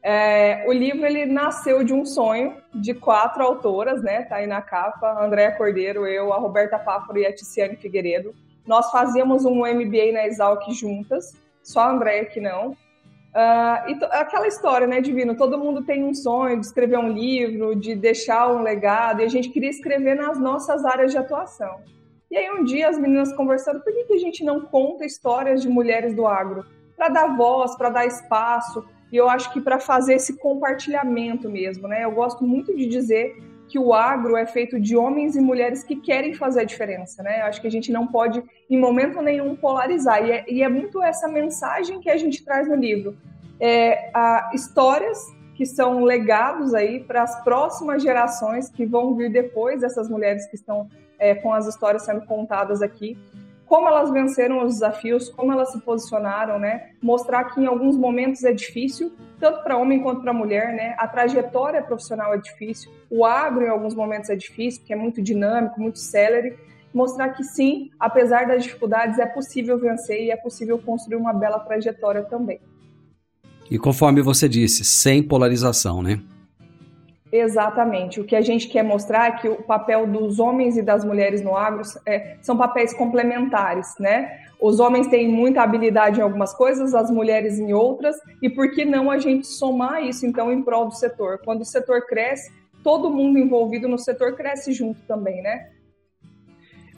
é, 0.02 0.64
o 0.66 0.72
livro 0.72 1.06
ele 1.06 1.26
nasceu 1.26 1.84
de 1.84 1.92
um 1.92 2.04
sonho 2.04 2.56
de 2.74 2.92
quatro 2.92 3.40
autoras, 3.40 4.02
né? 4.02 4.22
Tá 4.22 4.36
aí 4.36 4.48
na 4.48 4.60
capa: 4.60 5.06
a 5.06 5.24
Andréa 5.24 5.52
Cordeiro, 5.52 6.06
eu, 6.06 6.32
a 6.32 6.38
Roberta 6.38 6.76
Páfaro 6.76 7.18
e 7.18 7.26
a 7.26 7.32
Ticiane 7.32 7.76
Figueiredo. 7.76 8.34
Nós 8.66 8.90
fazíamos 8.90 9.44
um 9.44 9.58
MBA 9.60 10.12
na 10.12 10.26
Exalc 10.26 10.68
juntas, 10.72 11.36
só 11.62 11.82
a 11.82 11.90
Andréa 11.92 12.24
que 12.24 12.40
não. 12.40 12.76
Uh, 13.34 13.90
e 13.90 14.04
aquela 14.10 14.46
história, 14.46 14.86
né, 14.86 15.00
Divino? 15.00 15.34
Todo 15.34 15.58
mundo 15.58 15.82
tem 15.82 16.04
um 16.04 16.12
sonho 16.12 16.60
de 16.60 16.66
escrever 16.66 16.98
um 16.98 17.08
livro, 17.08 17.74
de 17.74 17.94
deixar 17.94 18.52
um 18.52 18.62
legado, 18.62 19.22
e 19.22 19.24
a 19.24 19.28
gente 19.28 19.48
queria 19.48 19.70
escrever 19.70 20.14
nas 20.14 20.38
nossas 20.38 20.84
áreas 20.84 21.10
de 21.10 21.18
atuação. 21.18 21.80
E 22.30 22.36
aí 22.36 22.50
um 22.50 22.62
dia 22.62 22.88
as 22.88 22.98
meninas 22.98 23.32
conversando, 23.34 23.80
por 23.80 23.92
que, 23.92 24.04
que 24.04 24.14
a 24.14 24.18
gente 24.18 24.44
não 24.44 24.60
conta 24.60 25.06
histórias 25.06 25.62
de 25.62 25.68
mulheres 25.68 26.14
do 26.14 26.26
agro? 26.26 26.64
Para 26.94 27.08
dar 27.08 27.36
voz, 27.36 27.74
para 27.76 27.88
dar 27.88 28.06
espaço, 28.06 28.86
e 29.10 29.16
eu 29.16 29.28
acho 29.28 29.52
que 29.52 29.60
para 29.60 29.78
fazer 29.78 30.14
esse 30.14 30.38
compartilhamento 30.38 31.48
mesmo, 31.48 31.88
né? 31.88 32.04
Eu 32.04 32.12
gosto 32.12 32.44
muito 32.44 32.74
de 32.76 32.86
dizer 32.86 33.36
que 33.72 33.78
o 33.78 33.94
agro 33.94 34.36
é 34.36 34.44
feito 34.44 34.78
de 34.78 34.94
homens 34.94 35.34
e 35.34 35.40
mulheres 35.40 35.82
que 35.82 35.96
querem 35.96 36.34
fazer 36.34 36.60
a 36.60 36.64
diferença, 36.64 37.22
né? 37.22 37.40
Acho 37.40 37.58
que 37.58 37.66
a 37.66 37.70
gente 37.70 37.90
não 37.90 38.06
pode, 38.06 38.44
em 38.68 38.78
momento 38.78 39.22
nenhum, 39.22 39.56
polarizar. 39.56 40.22
E 40.22 40.30
é, 40.30 40.44
e 40.46 40.62
é 40.62 40.68
muito 40.68 41.02
essa 41.02 41.26
mensagem 41.26 41.98
que 41.98 42.10
a 42.10 42.18
gente 42.18 42.44
traz 42.44 42.68
no 42.68 42.74
livro. 42.74 43.16
É, 43.58 44.10
a, 44.12 44.50
histórias 44.52 45.18
que 45.54 45.64
são 45.64 46.04
legados 46.04 46.74
aí 46.74 47.00
para 47.00 47.22
as 47.22 47.42
próximas 47.42 48.02
gerações 48.02 48.68
que 48.68 48.84
vão 48.84 49.14
vir 49.14 49.32
depois 49.32 49.80
dessas 49.80 50.06
mulheres 50.06 50.44
que 50.50 50.56
estão 50.56 50.90
é, 51.18 51.34
com 51.34 51.50
as 51.50 51.66
histórias 51.66 52.02
sendo 52.02 52.26
contadas 52.26 52.82
aqui 52.82 53.16
como 53.72 53.88
elas 53.88 54.10
venceram 54.10 54.62
os 54.62 54.74
desafios, 54.74 55.30
como 55.30 55.50
elas 55.50 55.72
se 55.72 55.80
posicionaram, 55.80 56.58
né? 56.58 56.90
Mostrar 57.02 57.44
que 57.44 57.58
em 57.58 57.64
alguns 57.64 57.96
momentos 57.96 58.44
é 58.44 58.52
difícil, 58.52 59.10
tanto 59.40 59.62
para 59.62 59.78
homem 59.78 60.02
quanto 60.02 60.20
para 60.20 60.30
mulher, 60.30 60.74
né? 60.74 60.94
A 60.98 61.08
trajetória 61.08 61.82
profissional 61.82 62.34
é 62.34 62.36
difícil, 62.36 62.92
o 63.08 63.24
agro 63.24 63.64
em 63.64 63.70
alguns 63.70 63.94
momentos 63.94 64.28
é 64.28 64.36
difícil, 64.36 64.80
porque 64.80 64.92
é 64.92 64.96
muito 64.96 65.22
dinâmico, 65.22 65.80
muito 65.80 65.98
celery. 65.98 66.54
Mostrar 66.92 67.30
que 67.30 67.42
sim, 67.42 67.88
apesar 67.98 68.46
das 68.46 68.62
dificuldades, 68.62 69.18
é 69.18 69.24
possível 69.24 69.78
vencer 69.78 70.22
e 70.22 70.30
é 70.30 70.36
possível 70.36 70.76
construir 70.78 71.16
uma 71.16 71.32
bela 71.32 71.58
trajetória 71.58 72.24
também. 72.24 72.60
E 73.70 73.78
conforme 73.78 74.20
você 74.20 74.50
disse, 74.50 74.84
sem 74.84 75.22
polarização, 75.22 76.02
né? 76.02 76.20
Exatamente. 77.32 78.20
O 78.20 78.24
que 78.24 78.36
a 78.36 78.42
gente 78.42 78.68
quer 78.68 78.82
mostrar 78.82 79.26
é 79.26 79.30
que 79.32 79.48
o 79.48 79.62
papel 79.62 80.06
dos 80.06 80.38
homens 80.38 80.76
e 80.76 80.82
das 80.82 81.02
mulheres 81.02 81.42
no 81.42 81.56
agro 81.56 81.80
é, 82.04 82.36
são 82.42 82.58
papéis 82.58 82.92
complementares, 82.92 83.94
né? 83.98 84.38
Os 84.60 84.78
homens 84.78 85.06
têm 85.06 85.28
muita 85.28 85.62
habilidade 85.62 86.20
em 86.20 86.22
algumas 86.22 86.52
coisas, 86.52 86.94
as 86.94 87.10
mulheres 87.10 87.58
em 87.58 87.72
outras, 87.72 88.16
e 88.42 88.50
por 88.50 88.70
que 88.70 88.84
não 88.84 89.10
a 89.10 89.18
gente 89.18 89.46
somar 89.46 90.02
isso, 90.02 90.26
então, 90.26 90.52
em 90.52 90.62
prol 90.62 90.86
do 90.86 90.94
setor? 90.94 91.40
Quando 91.42 91.62
o 91.62 91.64
setor 91.64 92.06
cresce, 92.06 92.52
todo 92.84 93.10
mundo 93.10 93.38
envolvido 93.38 93.88
no 93.88 93.98
setor 93.98 94.36
cresce 94.36 94.70
junto 94.72 95.00
também, 95.08 95.42
né? 95.42 95.70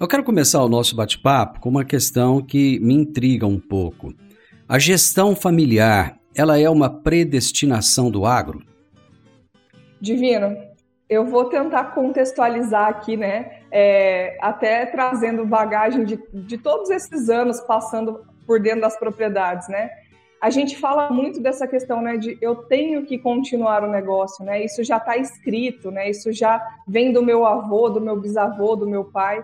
Eu 0.01 0.09
quero 0.09 0.25
começar 0.25 0.63
o 0.65 0.69
nosso 0.69 0.97
bate-papo 0.97 1.61
com 1.61 1.69
uma 1.69 1.85
questão 1.85 2.43
que 2.43 2.81
me 2.81 2.95
intriga 2.95 3.47
um 3.47 3.61
pouco. 3.61 4.13
A 4.69 4.81
gestão 4.81 5.37
familiar, 5.37 6.19
ela 6.35 6.59
é 6.59 6.69
uma 6.69 6.91
predestinação 6.91 8.11
do 8.11 8.27
agro? 8.27 8.74
Divino, 10.05 10.55
eu 11.09 11.25
vou 11.25 11.47
tentar 11.47 11.95
contextualizar 11.95 12.89
aqui, 12.89 13.17
né? 13.17 13.61
É, 13.71 14.37
até 14.41 14.85
trazendo 14.85 15.47
bagagem 15.47 16.05
de, 16.05 16.19
de 16.33 16.59
todos 16.59 16.91
esses 16.91 17.31
anos 17.31 17.59
passando 17.61 18.25
por 18.47 18.61
dentro 18.61 18.83
das 18.83 18.99
propriedades, 18.99 19.67
né? 19.69 19.91
A 20.41 20.51
gente 20.51 20.77
fala 20.77 21.11
muito 21.11 21.41
dessa 21.41 21.67
questão, 21.67 22.03
né, 22.03 22.19
de 22.19 22.37
eu 22.39 22.55
tenho 22.55 23.07
que 23.07 23.19
continuar 23.19 23.83
o 23.83 23.91
negócio, 23.91 24.45
né? 24.45 24.63
Isso 24.63 24.85
já 24.85 24.99
está 24.99 25.17
escrito, 25.17 25.91
né? 25.91 26.11
Isso 26.11 26.31
já 26.33 26.63
vem 26.87 27.13
do 27.13 27.23
meu 27.23 27.47
avô, 27.47 27.89
do 27.89 28.01
meu 28.01 28.21
bisavô, 28.21 28.77
do 28.77 28.87
meu 28.87 29.05
pai. 29.05 29.43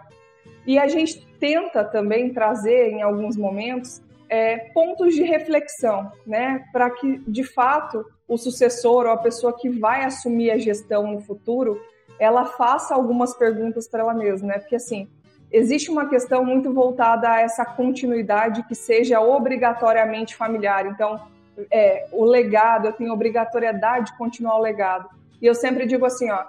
E 0.66 0.78
a 0.78 0.88
gente 0.88 1.26
tenta 1.38 1.82
também 1.84 2.34
trazer, 2.34 2.90
em 2.90 3.00
alguns 3.00 3.34
momentos, 3.34 4.02
é, 4.28 4.58
pontos 4.74 5.14
de 5.14 5.22
reflexão, 5.22 6.12
né? 6.26 6.62
Para 6.70 6.90
que, 6.90 7.18
de 7.26 7.44
fato, 7.44 8.04
o 8.30 8.38
sucessor 8.38 9.06
ou 9.06 9.10
a 9.10 9.16
pessoa 9.16 9.52
que 9.52 9.68
vai 9.68 10.04
assumir 10.04 10.52
a 10.52 10.56
gestão 10.56 11.10
no 11.10 11.20
futuro, 11.20 11.82
ela 12.16 12.44
faça 12.44 12.94
algumas 12.94 13.34
perguntas 13.34 13.88
para 13.88 14.00
ela 14.00 14.14
mesma, 14.14 14.46
né? 14.46 14.58
Porque 14.60 14.76
assim, 14.76 15.08
existe 15.50 15.90
uma 15.90 16.08
questão 16.08 16.44
muito 16.44 16.72
voltada 16.72 17.28
a 17.28 17.40
essa 17.40 17.64
continuidade 17.64 18.62
que 18.68 18.74
seja 18.76 19.20
obrigatoriamente 19.20 20.36
familiar. 20.36 20.86
Então, 20.86 21.20
é, 21.72 22.06
o 22.12 22.24
legado, 22.24 22.86
eu 22.86 22.92
tenho 22.92 23.12
obrigatoriedade 23.12 24.12
de 24.12 24.16
continuar 24.16 24.56
o 24.58 24.62
legado. 24.62 25.08
E 25.42 25.46
eu 25.46 25.54
sempre 25.54 25.84
digo 25.84 26.06
assim, 26.06 26.30
ó, 26.30 26.44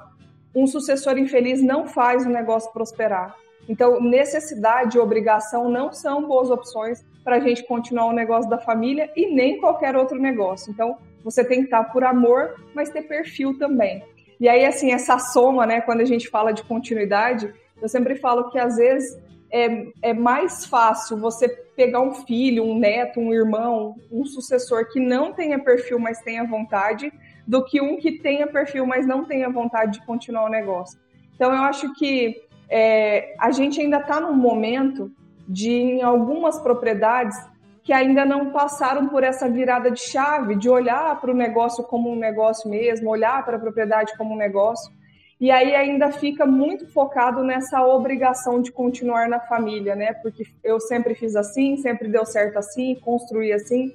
um 0.54 0.68
sucessor 0.68 1.18
infeliz 1.18 1.64
não 1.64 1.88
faz 1.88 2.28
o 2.28 2.30
negócio 2.30 2.72
prosperar. 2.72 3.36
Então, 3.68 4.00
necessidade 4.00 4.98
e 4.98 5.00
obrigação 5.00 5.68
não 5.68 5.92
são 5.92 6.28
boas 6.28 6.52
opções 6.52 7.04
para 7.24 7.38
a 7.38 7.40
gente 7.40 7.64
continuar 7.64 8.06
o 8.06 8.14
negócio 8.14 8.48
da 8.50 8.60
família 8.60 9.10
e 9.16 9.34
nem 9.34 9.60
qualquer 9.60 9.96
outro 9.96 10.20
negócio. 10.20 10.72
Então, 10.72 10.98
você 11.24 11.44
tem 11.44 11.60
que 11.60 11.66
estar 11.66 11.84
por 11.86 12.04
amor, 12.04 12.56
mas 12.74 12.90
ter 12.90 13.04
perfil 13.04 13.58
também. 13.58 14.04
E 14.40 14.50
aí, 14.50 14.66
assim, 14.66 14.92
essa 14.92 15.20
soma, 15.20 15.66
né, 15.66 15.82
quando 15.82 16.02
a 16.02 16.06
gente 16.06 16.28
fala 16.28 16.52
de 16.52 16.64
continuidade, 16.64 17.54
eu 17.82 17.88
sempre 17.88 18.16
falo 18.16 18.50
que 18.50 18.58
às 18.58 18.78
vezes 18.78 19.20
é, 19.52 19.86
é 20.02 20.14
mais 20.14 20.66
fácil 20.66 21.18
você 21.18 21.48
pegar 21.76 22.02
um 22.02 22.14
filho, 22.14 22.64
um 22.64 22.78
neto, 22.78 23.20
um 23.20 23.34
irmão, 23.34 23.96
um 24.12 24.26
sucessor 24.26 24.90
que 24.92 25.00
não 25.00 25.34
tenha 25.34 25.60
perfil, 25.60 26.00
mas 26.00 26.22
tenha 26.22 26.44
vontade, 26.44 27.12
do 27.46 27.64
que 27.64 27.82
um 27.82 27.98
que 27.98 28.20
tenha 28.20 28.48
perfil, 28.48 28.86
mas 28.86 29.06
não 29.06 29.26
tenha 29.26 29.50
vontade 29.50 30.00
de 30.00 30.06
continuar 30.06 30.46
o 30.46 30.50
negócio. 30.50 31.00
Então, 31.36 31.52
eu 31.52 31.64
acho 31.64 31.94
que 31.96 32.42
é, 32.70 33.36
a 33.40 33.52
gente 33.52 33.82
ainda 33.82 33.98
está 33.98 34.20
num 34.22 34.34
momento 34.34 35.12
de, 35.48 35.72
em 35.72 36.02
algumas 36.02 36.60
propriedades, 36.60 37.38
que 37.84 37.92
ainda 37.92 38.24
não 38.24 38.52
passaram 38.52 39.08
por 39.08 39.24
essa 39.24 39.50
virada 39.50 39.90
de 39.90 40.00
chave, 40.00 40.56
de 40.56 40.70
olhar 40.70 41.20
para 41.20 41.32
o 41.32 41.36
negócio 41.36 41.84
como 41.84 42.12
um 42.12 42.16
negócio 42.16 42.70
mesmo, 42.70 43.10
olhar 43.10 43.44
para 43.44 43.58
a 43.58 43.60
propriedade 43.60 44.16
como 44.18 44.34
um 44.34 44.38
negócio. 44.38 44.92
E 45.40 45.50
aí 45.50 45.74
ainda 45.74 46.12
fica 46.12 46.46
muito 46.46 46.88
focado 46.88 47.44
nessa 47.44 47.84
obrigação 47.84 48.62
de 48.62 48.72
continuar 48.72 49.28
na 49.28 49.40
família, 49.40 49.96
né? 49.96 50.14
Porque 50.14 50.46
eu 50.64 50.80
sempre 50.80 51.16
fiz 51.16 51.36
assim, 51.36 51.78
sempre 51.78 52.08
deu 52.08 52.26
certo 52.26 52.58
assim, 52.58 52.94
construí 53.02 53.52
assim. 53.52 53.92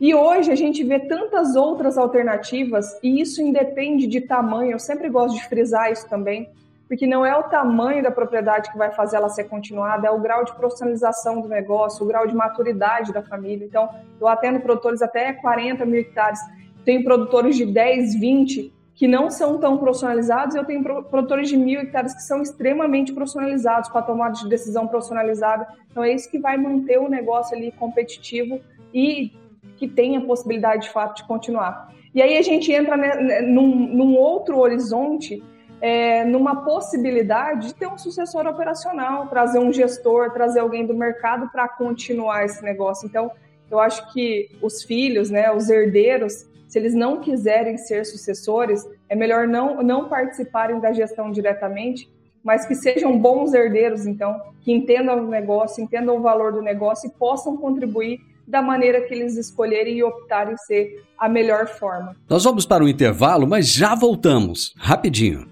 E 0.00 0.12
hoje 0.12 0.50
a 0.50 0.56
gente 0.56 0.82
vê 0.82 0.98
tantas 0.98 1.54
outras 1.54 1.96
alternativas, 1.96 2.98
e 3.04 3.20
isso 3.20 3.40
independe 3.40 4.08
de 4.08 4.20
tamanho, 4.22 4.72
eu 4.72 4.78
sempre 4.80 5.08
gosto 5.08 5.36
de 5.36 5.48
frisar 5.48 5.92
isso 5.92 6.08
também 6.08 6.50
porque 6.88 7.06
não 7.06 7.24
é 7.24 7.36
o 7.36 7.44
tamanho 7.44 8.02
da 8.02 8.10
propriedade 8.10 8.70
que 8.70 8.78
vai 8.78 8.90
fazer 8.90 9.16
ela 9.16 9.28
ser 9.28 9.44
continuada, 9.44 10.06
é 10.06 10.10
o 10.10 10.20
grau 10.20 10.44
de 10.44 10.54
profissionalização 10.54 11.40
do 11.40 11.48
negócio, 11.48 12.04
o 12.04 12.08
grau 12.08 12.26
de 12.26 12.34
maturidade 12.34 13.12
da 13.12 13.22
família. 13.22 13.64
Então, 13.64 13.88
eu 14.20 14.28
atendo 14.28 14.60
produtores 14.60 15.00
até 15.02 15.32
40 15.32 15.84
mil 15.86 16.00
hectares, 16.00 16.40
tenho 16.84 17.02
produtores 17.04 17.56
de 17.56 17.64
10, 17.64 18.18
20, 18.18 18.72
que 18.94 19.08
não 19.08 19.30
são 19.30 19.58
tão 19.58 19.78
profissionalizados, 19.78 20.54
eu 20.54 20.64
tenho 20.64 20.82
produtores 21.04 21.48
de 21.48 21.56
mil 21.56 21.80
hectares 21.80 22.14
que 22.14 22.22
são 22.22 22.42
extremamente 22.42 23.12
profissionalizados, 23.12 23.88
com 23.88 23.98
a 23.98 24.02
tomada 24.02 24.34
de 24.34 24.48
decisão 24.48 24.86
profissionalizada. 24.86 25.66
Então, 25.90 26.04
é 26.04 26.12
isso 26.12 26.30
que 26.30 26.38
vai 26.38 26.56
manter 26.56 26.98
o 26.98 27.08
negócio 27.08 27.56
ali 27.56 27.72
competitivo 27.72 28.60
e 28.92 29.32
que 29.76 29.88
tem 29.88 30.16
a 30.16 30.20
possibilidade, 30.20 30.82
de 30.82 30.90
fato, 30.90 31.16
de 31.16 31.24
continuar. 31.26 31.92
E 32.14 32.20
aí 32.20 32.36
a 32.36 32.42
gente 32.42 32.70
entra 32.70 32.96
né, 32.96 33.40
num, 33.40 33.74
num 33.74 34.16
outro 34.16 34.58
horizonte, 34.58 35.42
é, 35.82 36.24
numa 36.24 36.62
possibilidade 36.62 37.66
de 37.66 37.74
ter 37.74 37.88
um 37.88 37.98
sucessor 37.98 38.46
operacional, 38.46 39.26
trazer 39.26 39.58
um 39.58 39.72
gestor, 39.72 40.30
trazer 40.30 40.60
alguém 40.60 40.86
do 40.86 40.94
mercado 40.94 41.50
para 41.50 41.66
continuar 41.66 42.44
esse 42.44 42.62
negócio. 42.62 43.04
Então, 43.04 43.32
eu 43.68 43.80
acho 43.80 44.12
que 44.12 44.48
os 44.62 44.84
filhos, 44.84 45.28
né, 45.28 45.52
os 45.52 45.68
herdeiros, 45.68 46.46
se 46.68 46.78
eles 46.78 46.94
não 46.94 47.20
quiserem 47.20 47.76
ser 47.76 48.06
sucessores, 48.06 48.88
é 49.08 49.16
melhor 49.16 49.48
não, 49.48 49.82
não 49.82 50.08
participarem 50.08 50.78
da 50.78 50.92
gestão 50.92 51.32
diretamente, 51.32 52.08
mas 52.44 52.64
que 52.64 52.76
sejam 52.76 53.18
bons 53.18 53.52
herdeiros, 53.52 54.06
então, 54.06 54.40
que 54.60 54.72
entendam 54.72 55.18
o 55.18 55.28
negócio, 55.28 55.82
entendam 55.82 56.16
o 56.16 56.20
valor 56.20 56.52
do 56.52 56.62
negócio 56.62 57.08
e 57.08 57.12
possam 57.12 57.56
contribuir 57.56 58.20
da 58.46 58.62
maneira 58.62 59.00
que 59.00 59.14
eles 59.14 59.36
escolherem 59.36 59.96
e 59.96 60.04
optarem 60.04 60.56
ser 60.58 61.02
a 61.18 61.28
melhor 61.28 61.66
forma. 61.66 62.14
Nós 62.28 62.44
vamos 62.44 62.64
para 62.66 62.84
o 62.84 62.88
intervalo, 62.88 63.48
mas 63.48 63.68
já 63.68 63.96
voltamos, 63.96 64.74
rapidinho. 64.76 65.51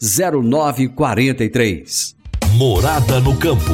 0943. 0.00 2.16
Morada 2.56 3.20
no 3.20 3.36
campo. 3.36 3.72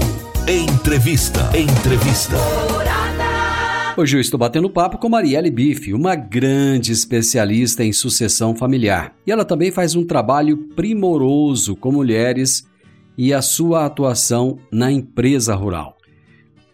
Entrevista. 0.48 1.50
Entrevista. 1.54 2.36
Hoje 3.94 4.16
eu 4.16 4.20
estou 4.22 4.40
batendo 4.40 4.70
papo 4.70 4.96
com 4.96 5.10
Marielle 5.10 5.50
Bife, 5.50 5.92
uma 5.92 6.14
grande 6.14 6.92
especialista 6.92 7.84
em 7.84 7.92
sucessão 7.92 8.56
familiar. 8.56 9.14
E 9.26 9.32
ela 9.32 9.44
também 9.44 9.70
faz 9.70 9.94
um 9.94 10.06
trabalho 10.06 10.56
primoroso 10.74 11.76
com 11.76 11.92
mulheres 11.92 12.66
e 13.18 13.34
a 13.34 13.42
sua 13.42 13.84
atuação 13.84 14.58
na 14.72 14.90
empresa 14.90 15.54
rural. 15.54 15.98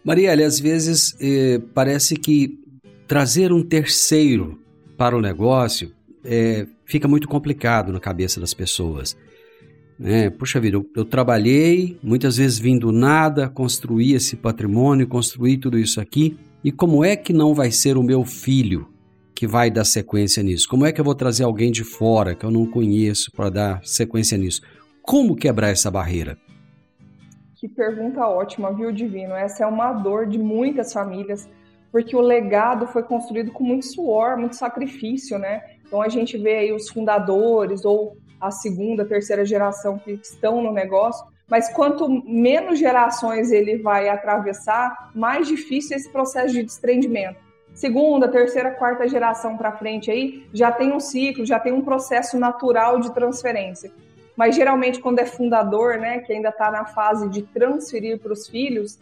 Marielle, 0.01 0.43
às 0.43 0.61
vezes 0.61 1.13
eh, 1.19 1.59
parece 1.73 2.15
que 2.15 2.57
trazer 3.05 3.51
um 3.51 3.61
terceiro 3.61 4.61
para 4.97 5.13
o 5.15 5.21
negócio 5.21 5.91
eh, 6.23 6.67
fica 6.85 7.05
muito 7.05 7.27
complicado 7.27 7.91
na 7.91 7.99
cabeça 7.99 8.39
das 8.39 8.53
pessoas. 8.53 9.13
É, 10.03 10.31
puxa 10.31 10.59
vida, 10.59 10.77
eu, 10.77 10.89
eu, 10.95 11.05
trabalhei, 11.05 11.95
muitas 12.01 12.37
vezes 12.37 12.57
vim 12.57 12.75
do 12.75 12.91
nada, 12.91 13.47
construí 13.47 14.13
esse 14.13 14.35
patrimônio, 14.35 15.07
construí 15.07 15.57
tudo 15.57 15.77
isso 15.77 16.01
aqui, 16.01 16.39
e 16.63 16.71
como 16.71 17.05
é 17.05 17.15
que 17.15 17.31
não 17.31 17.53
vai 17.53 17.71
ser 17.71 17.97
o 17.97 18.03
meu 18.03 18.25
filho 18.25 18.87
que 19.35 19.45
vai 19.45 19.69
dar 19.69 19.83
sequência 19.83 20.41
nisso? 20.41 20.67
Como 20.67 20.87
é 20.87 20.91
que 20.91 20.99
eu 20.99 21.05
vou 21.05 21.13
trazer 21.13 21.43
alguém 21.43 21.71
de 21.71 21.83
fora 21.83 22.33
que 22.33 22.43
eu 22.43 22.49
não 22.49 22.65
conheço 22.65 23.31
para 23.31 23.49
dar 23.51 23.85
sequência 23.85 24.37
nisso? 24.39 24.61
Como 25.03 25.35
quebrar 25.35 25.69
essa 25.69 25.91
barreira? 25.91 26.35
Que 27.55 27.67
pergunta 27.67 28.25
ótima, 28.27 28.73
viu, 28.73 28.91
Divino? 28.91 29.35
Essa 29.35 29.65
é 29.65 29.67
uma 29.67 29.93
dor 29.93 30.25
de 30.25 30.39
muitas 30.39 30.91
famílias, 30.91 31.47
porque 31.91 32.15
o 32.15 32.21
legado 32.21 32.87
foi 32.87 33.03
construído 33.03 33.51
com 33.51 33.63
muito 33.63 33.85
suor, 33.85 34.35
muito 34.35 34.55
sacrifício, 34.55 35.37
né? 35.37 35.61
Então 35.85 36.01
a 36.01 36.09
gente 36.09 36.39
vê 36.39 36.57
aí 36.57 36.73
os 36.73 36.89
fundadores 36.89 37.85
ou 37.85 38.17
a 38.41 38.51
segunda, 38.51 39.05
terceira 39.05 39.45
geração 39.45 39.97
que 39.97 40.13
estão 40.13 40.61
no 40.61 40.73
negócio 40.73 41.31
mas 41.51 41.67
quanto 41.67 42.07
menos 42.25 42.79
gerações 42.79 43.51
ele 43.51 43.75
vai 43.75 44.07
atravessar, 44.07 45.11
mais 45.13 45.45
difícil 45.45 45.97
esse 45.97 46.09
processo 46.09 46.53
de 46.53 46.63
desprendimento. 46.63 47.35
Segunda, 47.73 48.29
terceira, 48.29 48.71
quarta 48.71 49.05
geração 49.05 49.57
para 49.57 49.73
frente 49.73 50.09
aí 50.09 50.47
já 50.53 50.71
tem 50.71 50.93
um 50.93 50.99
ciclo, 51.01 51.45
já 51.45 51.59
tem 51.59 51.73
um 51.73 51.81
processo 51.81 52.39
natural 52.39 53.01
de 53.01 53.13
transferência. 53.13 53.91
Mas 54.33 54.55
geralmente 54.55 55.01
quando 55.01 55.19
é 55.19 55.25
fundador, 55.25 55.97
né, 55.97 56.19
que 56.19 56.31
ainda 56.31 56.47
está 56.49 56.71
na 56.71 56.85
fase 56.85 57.27
de 57.27 57.41
transferir 57.41 58.17
para 58.17 58.31
os 58.31 58.47
filhos, 58.47 58.97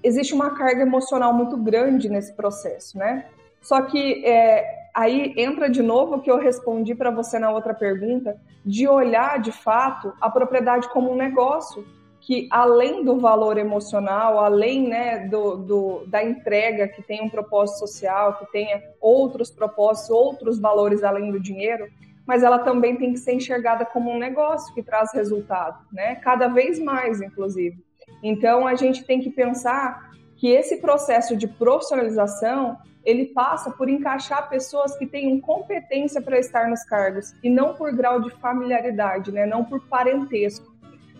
existe 0.00 0.32
uma 0.32 0.50
carga 0.50 0.82
emocional 0.82 1.34
muito 1.34 1.56
grande 1.56 2.08
nesse 2.08 2.32
processo, 2.32 2.96
né? 2.96 3.24
Só 3.60 3.82
que 3.82 4.24
é, 4.24 4.88
aí 4.94 5.34
entra 5.36 5.68
de 5.68 5.82
novo 5.82 6.16
o 6.16 6.20
que 6.20 6.30
eu 6.30 6.38
respondi 6.38 6.94
para 6.94 7.10
você 7.10 7.38
na 7.38 7.50
outra 7.50 7.74
pergunta, 7.74 8.36
de 8.64 8.88
olhar 8.88 9.40
de 9.40 9.52
fato 9.52 10.12
a 10.20 10.30
propriedade 10.30 10.88
como 10.88 11.12
um 11.12 11.16
negócio, 11.16 11.86
que 12.20 12.48
além 12.50 13.04
do 13.04 13.18
valor 13.18 13.56
emocional, 13.56 14.38
além 14.38 14.88
né, 14.88 15.28
do, 15.28 15.56
do, 15.56 16.06
da 16.06 16.22
entrega 16.22 16.88
que 16.88 17.02
tem 17.02 17.22
um 17.22 17.28
propósito 17.28 17.78
social, 17.78 18.38
que 18.38 18.50
tenha 18.50 18.82
outros 19.00 19.50
propósitos, 19.50 20.10
outros 20.10 20.58
valores 20.58 21.02
além 21.02 21.30
do 21.30 21.40
dinheiro, 21.40 21.88
mas 22.26 22.42
ela 22.42 22.58
também 22.58 22.96
tem 22.96 23.12
que 23.12 23.18
ser 23.18 23.32
enxergada 23.32 23.86
como 23.86 24.10
um 24.10 24.18
negócio 24.18 24.74
que 24.74 24.82
traz 24.82 25.14
resultado, 25.14 25.78
né? 25.90 26.16
Cada 26.16 26.48
vez 26.48 26.78
mais, 26.78 27.22
inclusive. 27.22 27.82
Então 28.22 28.66
a 28.66 28.74
gente 28.74 29.04
tem 29.04 29.20
que 29.20 29.30
pensar 29.30 30.07
que 30.38 30.48
esse 30.48 30.76
processo 30.80 31.36
de 31.36 31.46
profissionalização 31.46 32.78
ele 33.04 33.26
passa 33.26 33.70
por 33.70 33.88
encaixar 33.88 34.48
pessoas 34.48 34.96
que 34.96 35.06
tenham 35.06 35.40
competência 35.40 36.22
para 36.22 36.38
estar 36.38 36.68
nos 36.68 36.82
cargos 36.84 37.34
e 37.42 37.50
não 37.50 37.74
por 37.74 37.92
grau 37.92 38.20
de 38.20 38.30
familiaridade, 38.30 39.32
né? 39.32 39.46
não 39.46 39.64
por 39.64 39.80
parentesco. 39.88 40.76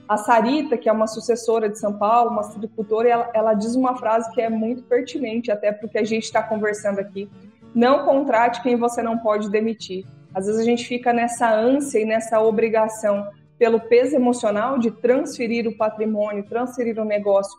A 0.08 0.16
Sarita, 0.16 0.76
que 0.76 0.88
é 0.88 0.92
uma 0.92 1.06
sucessora 1.06 1.68
de 1.68 1.78
São 1.78 1.98
Paulo, 1.98 2.30
uma 2.30 2.42
agricultora, 2.42 3.08
ela, 3.08 3.30
ela 3.34 3.54
diz 3.54 3.74
uma 3.74 3.96
frase 3.96 4.30
que 4.32 4.40
é 4.40 4.48
muito 4.48 4.82
pertinente, 4.82 5.50
até 5.50 5.72
porque 5.72 5.98
a 5.98 6.04
gente 6.04 6.24
está 6.24 6.42
conversando 6.42 6.98
aqui. 6.98 7.28
Não 7.74 8.04
contrate 8.04 8.62
quem 8.62 8.76
você 8.76 9.02
não 9.02 9.18
pode 9.18 9.50
demitir. 9.50 10.06
Às 10.34 10.46
vezes 10.46 10.60
a 10.60 10.64
gente 10.64 10.86
fica 10.86 11.12
nessa 11.12 11.52
ânsia 11.52 11.98
e 11.98 12.04
nessa 12.04 12.40
obrigação 12.40 13.28
pelo 13.58 13.80
peso 13.80 14.14
emocional 14.14 14.78
de 14.78 14.90
transferir 14.90 15.66
o 15.66 15.76
patrimônio, 15.76 16.44
transferir 16.44 16.98
o 16.98 17.04
negócio 17.04 17.58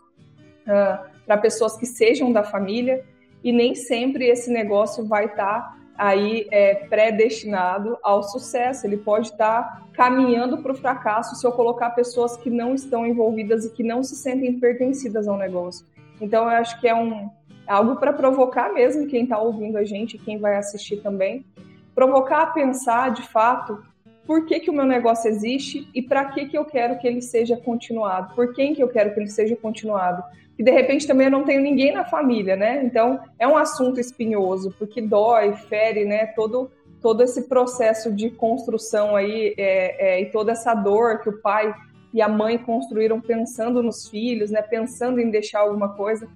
uh, 0.65 1.08
para 1.29 1.37
pessoas 1.37 1.77
que 1.77 1.85
sejam 1.85 2.31
da 2.31 2.41
família 2.41 3.05
e 3.43 3.51
nem 3.51 3.75
sempre 3.75 4.25
esse 4.25 4.51
negócio 4.51 5.05
vai 5.05 5.25
estar 5.25 5.59
tá 5.61 5.77
aí 5.95 6.47
é, 6.49 6.73
predestinado 6.73 7.99
ao 8.01 8.23
sucesso. 8.23 8.87
Ele 8.87 8.97
pode 8.97 9.27
estar 9.27 9.61
tá 9.61 9.83
caminhando 9.93 10.57
para 10.57 10.71
o 10.71 10.75
fracasso 10.75 11.35
se 11.35 11.45
eu 11.45 11.51
colocar 11.51 11.91
pessoas 11.91 12.35
que 12.35 12.49
não 12.49 12.73
estão 12.73 13.05
envolvidas 13.05 13.63
e 13.63 13.69
que 13.69 13.83
não 13.83 14.01
se 14.01 14.15
sentem 14.15 14.59
pertencidas 14.59 15.27
ao 15.27 15.37
negócio. 15.37 15.85
Então, 16.19 16.45
eu 16.45 16.49
acho 16.49 16.81
que 16.81 16.87
é 16.87 16.95
um 16.95 17.29
algo 17.67 17.97
para 17.97 18.11
provocar 18.11 18.73
mesmo 18.73 19.05
quem 19.05 19.21
está 19.21 19.37
ouvindo 19.37 19.77
a 19.77 19.83
gente, 19.83 20.17
quem 20.17 20.39
vai 20.39 20.55
assistir 20.55 20.97
também, 20.97 21.45
provocar 21.93 22.41
a 22.41 22.47
pensar 22.47 23.11
de 23.11 23.21
fato 23.21 23.83
por 24.29 24.45
que, 24.45 24.59
que 24.59 24.69
o 24.69 24.73
meu 24.73 24.85
negócio 24.85 25.27
existe 25.27 25.89
e 25.91 26.03
para 26.03 26.23
que, 26.25 26.45
que 26.45 26.55
eu 26.55 26.63
quero 26.63 26.99
que 26.99 27.07
ele 27.07 27.19
seja 27.19 27.57
continuado, 27.57 28.35
por 28.35 28.53
quem 28.53 28.75
que 28.75 28.83
eu 28.83 28.87
quero 28.87 29.11
que 29.11 29.19
ele 29.19 29.27
seja 29.27 29.55
continuado. 29.55 30.23
E 30.55 30.61
de 30.61 30.69
repente 30.69 31.07
também 31.07 31.25
eu 31.25 31.31
não 31.31 31.43
tenho 31.43 31.59
ninguém 31.59 31.91
na 31.91 32.05
família, 32.05 32.55
né? 32.55 32.83
Então 32.83 33.19
é 33.39 33.47
um 33.47 33.57
assunto 33.57 33.99
espinhoso, 33.99 34.71
porque 34.77 35.01
dói, 35.01 35.55
fere, 35.67 36.05
né? 36.05 36.27
Todo, 36.27 36.69
todo 37.01 37.23
esse 37.23 37.49
processo 37.49 38.13
de 38.13 38.29
construção 38.29 39.15
aí 39.15 39.55
é, 39.57 40.19
é, 40.19 40.21
e 40.21 40.27
toda 40.27 40.51
essa 40.51 40.75
dor 40.75 41.21
que 41.23 41.29
o 41.29 41.41
pai 41.41 41.73
e 42.13 42.21
a 42.21 42.29
mãe 42.29 42.55
construíram 42.59 43.19
pensando 43.19 43.81
nos 43.81 44.07
filhos, 44.07 44.51
né? 44.51 44.61
Pensando 44.61 45.19
em 45.19 45.31
deixar 45.31 45.61
alguma 45.61 45.95
coisa. 45.95 46.29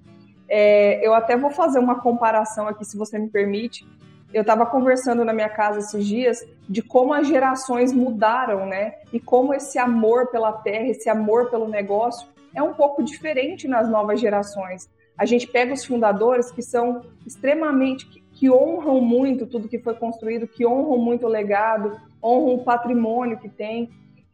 É, 0.48 0.98
eu 1.06 1.14
até 1.14 1.36
vou 1.36 1.52
fazer 1.52 1.78
uma 1.78 2.00
comparação 2.00 2.66
aqui, 2.66 2.84
se 2.84 2.98
você 2.98 3.20
me 3.20 3.28
permite 3.28 3.86
eu 4.34 4.40
estava 4.40 4.66
conversando 4.66 5.24
na 5.24 5.32
minha 5.32 5.48
casa 5.48 5.78
esses 5.78 6.04
dias 6.04 6.44
de 6.68 6.82
como 6.82 7.14
as 7.14 7.28
gerações 7.28 7.92
mudaram, 7.92 8.66
né? 8.66 8.94
E 9.12 9.20
como 9.20 9.54
esse 9.54 9.78
amor 9.78 10.26
pela 10.32 10.52
terra, 10.52 10.88
esse 10.88 11.08
amor 11.08 11.50
pelo 11.50 11.68
negócio 11.68 12.28
é 12.52 12.60
um 12.60 12.74
pouco 12.74 13.00
diferente 13.00 13.68
nas 13.68 13.88
novas 13.88 14.20
gerações. 14.20 14.90
A 15.16 15.24
gente 15.24 15.46
pega 15.46 15.72
os 15.72 15.84
fundadores 15.84 16.50
que 16.50 16.62
são 16.62 17.02
extremamente 17.24 18.06
que, 18.06 18.20
que 18.32 18.50
honram 18.50 19.00
muito 19.00 19.46
tudo 19.46 19.68
que 19.68 19.78
foi 19.78 19.94
construído, 19.94 20.48
que 20.48 20.66
honram 20.66 20.98
muito 20.98 21.26
o 21.26 21.28
legado, 21.28 21.92
honram 22.20 22.56
o 22.56 22.64
patrimônio 22.64 23.38
que 23.38 23.48
tem. 23.48 23.88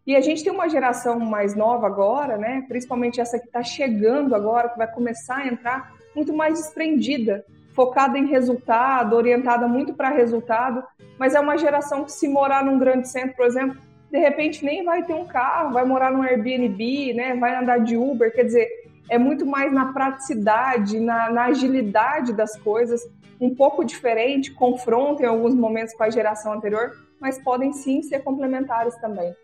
E 0.06 0.16
a 0.16 0.20
gente 0.22 0.42
tem 0.42 0.50
uma 0.50 0.68
geração 0.70 1.20
mais 1.20 1.54
nova 1.54 1.86
agora, 1.86 2.38
né? 2.38 2.64
Principalmente 2.66 3.20
essa 3.20 3.38
que 3.38 3.46
está 3.46 3.62
chegando 3.62 4.34
agora, 4.34 4.70
que 4.70 4.78
vai 4.78 4.90
começar 4.90 5.36
a 5.36 5.46
entrar 5.46 5.92
muito 6.16 6.32
mais 6.32 6.54
desprendida 6.54 7.44
focada 7.80 8.18
em 8.18 8.26
resultado, 8.26 9.16
orientada 9.16 9.66
muito 9.66 9.94
para 9.94 10.10
resultado, 10.10 10.84
mas 11.18 11.34
é 11.34 11.40
uma 11.40 11.56
geração 11.56 12.04
que 12.04 12.12
se 12.12 12.28
morar 12.28 12.62
num 12.62 12.78
grande 12.78 13.08
centro, 13.08 13.34
por 13.34 13.46
exemplo, 13.46 13.80
de 14.10 14.18
repente 14.18 14.62
nem 14.62 14.84
vai 14.84 15.02
ter 15.02 15.14
um 15.14 15.24
carro, 15.24 15.72
vai 15.72 15.82
morar 15.82 16.12
num 16.12 16.20
Airbnb, 16.20 17.14
né, 17.14 17.34
vai 17.36 17.56
andar 17.56 17.78
de 17.78 17.96
Uber, 17.96 18.34
quer 18.34 18.44
dizer, 18.44 18.68
é 19.08 19.16
muito 19.16 19.46
mais 19.46 19.72
na 19.72 19.94
praticidade, 19.94 21.00
na, 21.00 21.30
na 21.32 21.44
agilidade 21.46 22.34
das 22.34 22.54
coisas, 22.58 23.00
um 23.40 23.54
pouco 23.54 23.82
diferente, 23.82 24.52
confronta 24.52 25.22
em 25.22 25.26
alguns 25.26 25.54
momentos 25.54 25.94
com 25.94 26.02
a 26.02 26.10
geração 26.10 26.52
anterior, 26.52 26.92
mas 27.18 27.42
podem 27.42 27.72
sim 27.72 28.02
ser 28.02 28.18
complementares 28.18 28.94
também. 28.96 29.34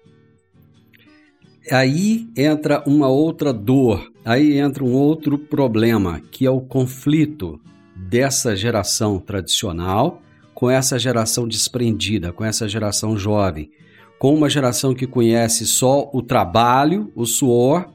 Aí 1.73 2.29
entra 2.37 2.83
uma 2.87 3.09
outra 3.09 3.51
dor, 3.51 4.13
aí 4.27 4.59
entra 4.59 4.85
um 4.85 4.93
outro 4.93 5.39
problema, 5.39 6.21
que 6.31 6.45
é 6.45 6.51
o 6.51 6.61
conflito 6.61 7.59
dessa 7.97 8.55
geração 8.55 9.19
tradicional 9.19 10.23
com 10.55 10.71
essa 10.71 10.99
geração 10.99 11.47
desprendida, 11.47 12.33
com 12.33 12.45
essa 12.45 12.69
geração 12.69 13.17
jovem, 13.17 13.71
com 14.19 14.35
uma 14.35 14.49
geração 14.49 14.95
que 14.95 15.07
conhece 15.07 15.67
só 15.67 16.09
o 16.13 16.23
trabalho, 16.23 17.13
o 17.15 17.27
suor, 17.27 17.91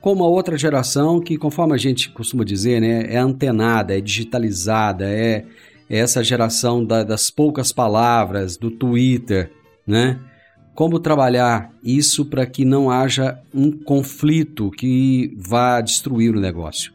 com 0.00 0.12
uma 0.12 0.26
outra 0.26 0.56
geração 0.56 1.20
que, 1.20 1.36
conforme 1.36 1.74
a 1.74 1.76
gente 1.76 2.10
costuma 2.10 2.44
dizer, 2.44 2.80
né, 2.80 3.12
é 3.12 3.18
antenada, 3.18 3.96
é 3.96 4.00
digitalizada, 4.00 5.06
é, 5.06 5.44
é 5.90 5.98
essa 5.98 6.22
geração 6.24 6.84
da, 6.84 7.02
das 7.02 7.30
poucas 7.30 7.72
palavras, 7.72 8.56
do 8.56 8.70
Twitter, 8.70 9.50
né? 9.86 10.18
Como 10.74 11.00
trabalhar 11.00 11.72
isso 11.82 12.24
para 12.24 12.46
que 12.46 12.64
não 12.64 12.88
haja 12.88 13.40
um 13.52 13.72
conflito 13.72 14.70
que 14.70 15.36
vá 15.36 15.80
destruir 15.80 16.34
o 16.34 16.40
negócio? 16.40 16.92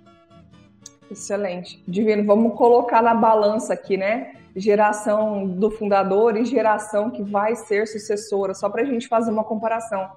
Excelente. 1.14 1.82
Divino, 1.88 2.26
vamos 2.26 2.58
colocar 2.58 3.02
na 3.02 3.14
balança 3.14 3.74
aqui, 3.74 3.96
né? 3.96 4.34
Geração 4.56 5.48
do 5.48 5.70
fundador 5.70 6.36
e 6.36 6.44
geração 6.44 7.12
que 7.12 7.22
vai 7.22 7.56
ser 7.56 7.88
sucessora, 7.88 8.56
só 8.56 8.68
para 8.68 8.82
a 8.82 8.86
gente 8.86 9.08
fazer 9.08 9.30
uma 9.30 9.44
comparação. 9.44 10.10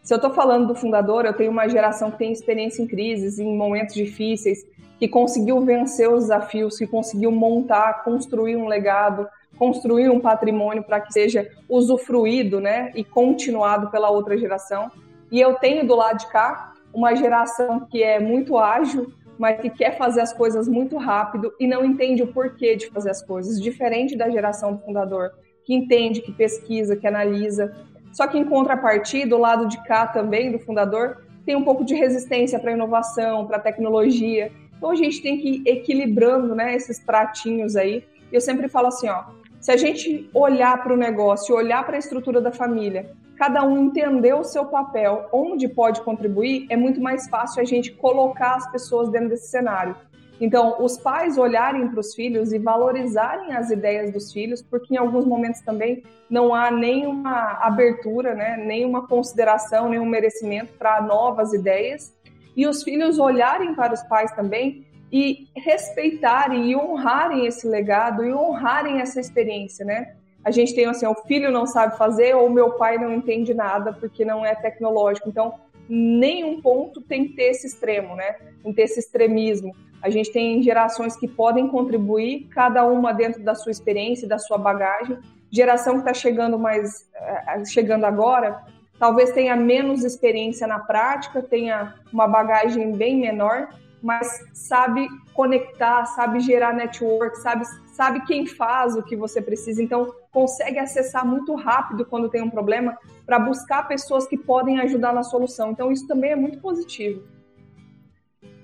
Se 0.00 0.14
eu 0.14 0.16
estou 0.16 0.32
falando 0.32 0.68
do 0.68 0.74
fundador, 0.74 1.24
eu 1.24 1.32
tenho 1.32 1.50
uma 1.50 1.68
geração 1.68 2.10
que 2.10 2.18
tem 2.18 2.30
experiência 2.30 2.82
em 2.82 2.86
crises, 2.86 3.40
em 3.40 3.56
momentos 3.56 3.94
difíceis, 3.94 4.64
que 4.98 5.08
conseguiu 5.08 5.60
vencer 5.60 6.08
os 6.08 6.24
desafios, 6.24 6.78
que 6.78 6.86
conseguiu 6.86 7.32
montar, 7.32 8.04
construir 8.04 8.54
um 8.54 8.68
legado, 8.68 9.26
construir 9.58 10.08
um 10.08 10.20
patrimônio 10.20 10.84
para 10.84 11.00
que 11.00 11.12
seja 11.12 11.50
usufruído 11.68 12.60
né, 12.60 12.92
e 12.94 13.02
continuado 13.02 13.90
pela 13.90 14.08
outra 14.08 14.38
geração. 14.38 14.90
E 15.32 15.40
eu 15.40 15.54
tenho 15.54 15.84
do 15.84 15.96
lado 15.96 16.18
de 16.18 16.28
cá 16.28 16.74
uma 16.92 17.14
geração 17.16 17.80
que 17.90 18.02
é 18.02 18.20
muito 18.20 18.56
ágil, 18.56 19.12
mas 19.38 19.60
que 19.60 19.70
quer 19.70 19.96
fazer 19.96 20.20
as 20.20 20.32
coisas 20.32 20.68
muito 20.68 20.96
rápido 20.96 21.52
e 21.58 21.66
não 21.66 21.84
entende 21.84 22.22
o 22.22 22.32
porquê 22.32 22.76
de 22.76 22.88
fazer 22.88 23.10
as 23.10 23.22
coisas, 23.22 23.60
diferente 23.60 24.16
da 24.16 24.30
geração 24.30 24.74
do 24.74 24.82
fundador, 24.82 25.32
que 25.64 25.74
entende, 25.74 26.20
que 26.20 26.32
pesquisa, 26.32 26.96
que 26.96 27.06
analisa. 27.06 27.74
Só 28.12 28.26
que 28.26 28.38
em 28.38 28.44
contrapartida, 28.44 29.30
do 29.30 29.38
lado 29.38 29.66
de 29.66 29.82
cá 29.84 30.06
também 30.06 30.52
do 30.52 30.58
fundador, 30.58 31.24
tem 31.44 31.56
um 31.56 31.64
pouco 31.64 31.84
de 31.84 31.94
resistência 31.94 32.58
para 32.58 32.72
inovação, 32.72 33.46
para 33.46 33.58
tecnologia. 33.58 34.52
Então 34.76 34.90
a 34.90 34.94
gente 34.94 35.22
tem 35.22 35.38
que 35.38 35.48
ir 35.48 35.62
equilibrando, 35.66 36.54
né, 36.54 36.74
esses 36.74 37.00
pratinhos 37.00 37.76
aí. 37.76 38.04
Eu 38.32 38.40
sempre 38.40 38.68
falo 38.68 38.88
assim, 38.88 39.08
ó, 39.08 39.24
se 39.64 39.72
a 39.72 39.78
gente 39.78 40.28
olhar 40.34 40.82
para 40.82 40.92
o 40.92 40.96
negócio, 40.96 41.56
olhar 41.56 41.86
para 41.86 41.96
a 41.96 41.98
estrutura 41.98 42.38
da 42.38 42.52
família 42.52 43.16
cada 43.34 43.64
um 43.64 43.86
entender 43.86 44.34
o 44.34 44.44
seu 44.44 44.66
papel, 44.66 45.26
onde 45.32 45.66
pode 45.66 46.02
contribuir, 46.02 46.66
é 46.68 46.76
muito 46.76 47.00
mais 47.00 47.26
fácil 47.30 47.62
a 47.62 47.64
gente 47.64 47.90
colocar 47.92 48.56
as 48.56 48.70
pessoas 48.70 49.08
dentro 49.08 49.30
desse 49.30 49.48
cenário. 49.48 49.96
Então, 50.38 50.76
os 50.84 50.98
pais 50.98 51.38
olharem 51.38 51.88
para 51.88 51.98
os 51.98 52.14
filhos 52.14 52.52
e 52.52 52.58
valorizarem 52.58 53.56
as 53.56 53.70
ideias 53.70 54.12
dos 54.12 54.30
filhos, 54.30 54.60
porque 54.60 54.92
em 54.94 54.98
alguns 54.98 55.24
momentos 55.24 55.62
também 55.62 56.02
não 56.28 56.54
há 56.54 56.70
nenhuma 56.70 57.58
abertura, 57.62 58.34
né, 58.34 58.58
nenhuma 58.58 59.08
consideração, 59.08 59.88
nenhum 59.88 60.04
merecimento 60.04 60.74
para 60.74 61.00
novas 61.00 61.54
ideias. 61.54 62.14
E 62.54 62.66
os 62.66 62.82
filhos 62.82 63.18
olharem 63.18 63.74
para 63.74 63.94
os 63.94 64.02
pais 64.02 64.30
também 64.32 64.84
e 65.14 65.46
respeitarem 65.54 66.72
e 66.72 66.76
honrarem 66.76 67.46
esse 67.46 67.66
legado 67.68 68.24
e 68.24 68.34
honrarem 68.34 69.00
essa 69.00 69.20
experiência, 69.20 69.84
né? 69.84 70.14
a 70.44 70.50
gente 70.50 70.74
tem 70.74 70.84
assim, 70.84 71.06
o 71.06 71.14
filho 71.14 71.50
não 71.50 71.66
sabe 71.66 71.96
fazer 71.96 72.34
ou 72.34 72.50
meu 72.50 72.72
pai 72.72 72.98
não 72.98 73.12
entende 73.14 73.54
nada 73.54 73.94
porque 73.94 74.24
não 74.24 74.44
é 74.44 74.54
tecnológico. 74.54 75.28
Então, 75.28 75.54
nenhum 75.88 76.60
ponto 76.60 77.00
tem 77.00 77.26
que 77.26 77.34
ter 77.34 77.44
esse 77.44 77.66
extremo, 77.66 78.14
né? 78.14 78.32
Tem 78.62 78.70
que 78.70 78.74
ter 78.74 78.82
esse 78.82 79.00
extremismo. 79.00 79.74
A 80.02 80.10
gente 80.10 80.30
tem 80.30 80.62
gerações 80.62 81.16
que 81.16 81.26
podem 81.26 81.66
contribuir, 81.68 82.46
cada 82.50 82.84
uma 82.84 83.12
dentro 83.12 83.42
da 83.42 83.54
sua 83.54 83.72
experiência, 83.72 84.28
da 84.28 84.38
sua 84.38 84.58
bagagem. 84.58 85.18
Geração 85.50 85.94
que 85.94 86.00
está 86.00 86.12
chegando 86.12 86.58
mais, 86.58 87.08
eh, 87.14 87.64
chegando 87.64 88.04
agora, 88.04 88.62
talvez 88.98 89.30
tenha 89.30 89.56
menos 89.56 90.04
experiência 90.04 90.66
na 90.66 90.78
prática, 90.78 91.40
tenha 91.40 91.94
uma 92.12 92.28
bagagem 92.28 92.92
bem 92.92 93.16
menor, 93.16 93.68
mas 94.04 94.28
sabe 94.52 95.08
conectar, 95.32 96.04
sabe 96.06 96.38
gerar 96.40 96.74
network, 96.74 97.38
sabe 97.38 97.64
sabe 97.94 98.24
quem 98.26 98.44
faz 98.44 98.96
o 98.96 99.02
que 99.02 99.16
você 99.16 99.40
precisa, 99.40 99.82
então 99.82 100.12
consegue 100.30 100.78
acessar 100.78 101.24
muito 101.26 101.54
rápido 101.54 102.04
quando 102.04 102.28
tem 102.28 102.42
um 102.42 102.50
problema 102.50 102.98
para 103.24 103.38
buscar 103.38 103.84
pessoas 103.84 104.26
que 104.26 104.36
podem 104.36 104.80
ajudar 104.80 105.14
na 105.14 105.22
solução. 105.22 105.70
Então 105.70 105.92
isso 105.92 106.06
também 106.06 106.32
é 106.32 106.36
muito 106.36 106.58
positivo. 106.58 107.22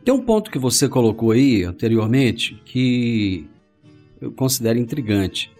Tem 0.05 0.13
um 0.13 0.21
ponto 0.21 0.51
que 0.51 0.59
você 0.59 0.89
colocou 0.89 1.31
aí 1.31 1.63
anteriormente 1.63 2.61
que 2.65 3.49
eu 4.21 4.33
considero 4.33 4.79
intrigante. 4.79 5.53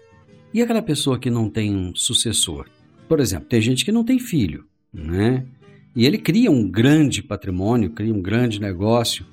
E 0.53 0.61
aquela 0.61 0.83
pessoa 0.83 1.19
que 1.19 1.31
não 1.31 1.49
tem 1.49 1.75
um 1.75 1.95
sucessor? 1.95 2.67
Por 3.09 3.21
exemplo, 3.21 3.49
tem 3.49 3.61
gente 3.61 3.85
que 3.85 3.93
não 3.93 4.05
tem 4.05 4.19
filho, 4.19 4.65
né? 4.93 5.47
E 5.95 6.07
ele 6.07 6.19
cria 6.19 6.51
um 6.51 6.69
grande 6.69 7.23
patrimônio, 7.23 7.91
cria 7.91 8.13
um 8.13 8.21
grande 8.21 8.61
negócio. 8.61 9.25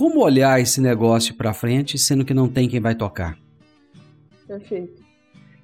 Como 0.00 0.24
olhar 0.24 0.58
esse 0.58 0.80
negócio 0.80 1.34
para 1.34 1.52
frente, 1.52 1.98
sendo 1.98 2.24
que 2.24 2.32
não 2.32 2.48
tem 2.48 2.66
quem 2.66 2.80
vai 2.80 2.94
tocar? 2.94 3.36
Perfeito. 4.48 5.02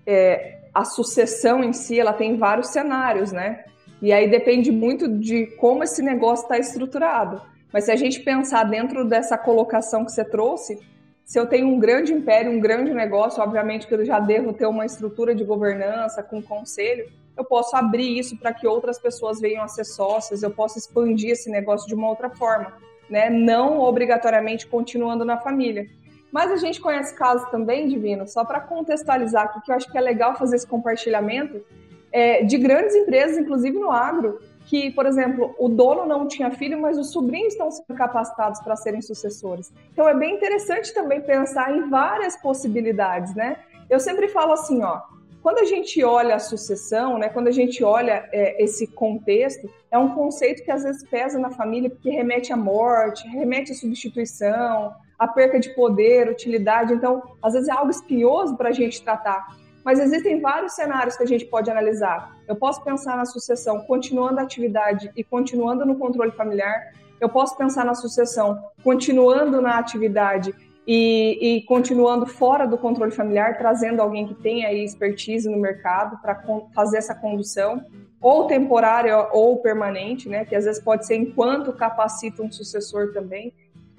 É, 0.04 0.58
a 0.74 0.84
sucessão 0.84 1.64
em 1.64 1.72
si, 1.72 1.98
ela 1.98 2.12
tem 2.12 2.36
vários 2.36 2.66
cenários, 2.66 3.32
né? 3.32 3.64
E 4.02 4.12
aí 4.12 4.30
depende 4.30 4.70
muito 4.70 5.08
de 5.08 5.46
como 5.56 5.82
esse 5.82 6.02
negócio 6.02 6.42
está 6.42 6.58
estruturado. 6.58 7.40
Mas 7.72 7.84
se 7.84 7.90
a 7.90 7.96
gente 7.96 8.20
pensar 8.20 8.64
dentro 8.64 9.08
dessa 9.08 9.38
colocação 9.38 10.04
que 10.04 10.12
você 10.12 10.22
trouxe, 10.22 10.78
se 11.24 11.40
eu 11.40 11.46
tenho 11.46 11.68
um 11.68 11.80
grande 11.80 12.12
império, 12.12 12.52
um 12.52 12.60
grande 12.60 12.92
negócio, 12.92 13.42
obviamente 13.42 13.86
que 13.86 13.94
eu 13.94 14.04
já 14.04 14.20
devo 14.20 14.52
ter 14.52 14.66
uma 14.66 14.84
estrutura 14.84 15.34
de 15.34 15.44
governança 15.44 16.22
com 16.22 16.42
conselho, 16.42 17.10
eu 17.34 17.44
posso 17.46 17.74
abrir 17.74 18.18
isso 18.18 18.36
para 18.36 18.52
que 18.52 18.66
outras 18.66 18.98
pessoas 18.98 19.40
venham 19.40 19.64
a 19.64 19.68
ser 19.68 19.84
sócias, 19.84 20.42
eu 20.42 20.50
posso 20.50 20.78
expandir 20.78 21.30
esse 21.30 21.50
negócio 21.50 21.88
de 21.88 21.94
uma 21.94 22.10
outra 22.10 22.28
forma, 22.28 22.74
né? 23.08 23.30
Não 23.30 23.80
obrigatoriamente 23.80 24.66
continuando 24.66 25.24
na 25.24 25.38
família. 25.38 25.86
Mas 26.32 26.50
a 26.50 26.56
gente 26.56 26.80
conhece 26.80 27.14
casos 27.14 27.48
também, 27.50 27.88
Divino, 27.88 28.26
só 28.26 28.44
para 28.44 28.60
contextualizar 28.60 29.44
aqui, 29.44 29.60
que 29.62 29.70
eu 29.70 29.76
acho 29.76 29.90
que 29.90 29.96
é 29.96 30.00
legal 30.00 30.36
fazer 30.36 30.56
esse 30.56 30.66
compartilhamento, 30.66 31.64
é, 32.12 32.42
de 32.42 32.58
grandes 32.58 32.94
empresas, 32.94 33.38
inclusive 33.38 33.78
no 33.78 33.90
agro, 33.90 34.38
que, 34.66 34.90
por 34.90 35.06
exemplo, 35.06 35.54
o 35.58 35.68
dono 35.68 36.04
não 36.06 36.26
tinha 36.26 36.50
filho, 36.50 36.80
mas 36.80 36.98
os 36.98 37.12
sobrinhos 37.12 37.52
estão 37.52 37.70
sendo 37.70 37.96
capacitados 37.96 38.60
para 38.60 38.74
serem 38.74 39.00
sucessores. 39.00 39.72
Então 39.92 40.08
é 40.08 40.14
bem 40.14 40.34
interessante 40.34 40.92
também 40.92 41.20
pensar 41.20 41.74
em 41.74 41.88
várias 41.88 42.36
possibilidades, 42.36 43.34
né? 43.34 43.56
Eu 43.88 44.00
sempre 44.00 44.28
falo 44.28 44.52
assim, 44.52 44.82
ó, 44.82 45.00
quando 45.46 45.60
a 45.60 45.64
gente 45.64 46.02
olha 46.02 46.34
a 46.34 46.40
sucessão, 46.40 47.18
né, 47.18 47.28
quando 47.28 47.46
a 47.46 47.52
gente 47.52 47.84
olha 47.84 48.28
é, 48.32 48.60
esse 48.64 48.84
contexto, 48.84 49.70
é 49.92 49.96
um 49.96 50.12
conceito 50.12 50.64
que 50.64 50.72
às 50.72 50.82
vezes 50.82 51.08
pesa 51.08 51.38
na 51.38 51.50
família 51.50 51.88
porque 51.88 52.10
remete 52.10 52.52
à 52.52 52.56
morte, 52.56 53.28
remete 53.28 53.70
à 53.70 53.74
substituição, 53.76 54.92
à 55.16 55.28
perca 55.28 55.60
de 55.60 55.72
poder, 55.72 56.28
utilidade. 56.28 56.92
Então, 56.92 57.22
às 57.40 57.52
vezes 57.52 57.68
é 57.68 57.72
algo 57.72 57.92
espinhoso 57.92 58.56
para 58.56 58.70
a 58.70 58.72
gente 58.72 59.00
tratar. 59.04 59.46
Mas 59.84 60.00
existem 60.00 60.40
vários 60.40 60.72
cenários 60.72 61.16
que 61.16 61.22
a 61.22 61.28
gente 61.28 61.44
pode 61.44 61.70
analisar. 61.70 62.36
Eu 62.48 62.56
posso 62.56 62.82
pensar 62.82 63.16
na 63.16 63.24
sucessão 63.24 63.82
continuando 63.82 64.40
a 64.40 64.42
atividade 64.42 65.12
e 65.16 65.22
continuando 65.22 65.86
no 65.86 65.94
controle 65.94 66.32
familiar. 66.32 66.92
Eu 67.20 67.28
posso 67.28 67.56
pensar 67.56 67.84
na 67.84 67.94
sucessão 67.94 68.60
continuando 68.82 69.60
na 69.60 69.78
atividade 69.78 70.52
e, 70.86 71.56
e, 71.56 71.62
continuando 71.62 72.26
fora 72.26 72.64
do 72.64 72.78
controle 72.78 73.10
familiar, 73.10 73.58
trazendo 73.58 74.00
alguém 74.00 74.26
que 74.26 74.34
tenha 74.34 74.72
expertise 74.72 75.48
no 75.48 75.58
mercado 75.58 76.20
para 76.22 76.40
fazer 76.72 76.98
essa 76.98 77.14
condução, 77.14 77.84
ou 78.20 78.46
temporária 78.46 79.16
ou 79.32 79.56
permanente, 79.58 80.28
né? 80.28 80.44
Que 80.44 80.54
às 80.54 80.64
vezes 80.64 80.82
pode 80.82 81.04
ser 81.04 81.16
enquanto 81.16 81.72
capacita 81.72 82.42
um 82.42 82.50
sucessor 82.50 83.12
também, 83.12 83.52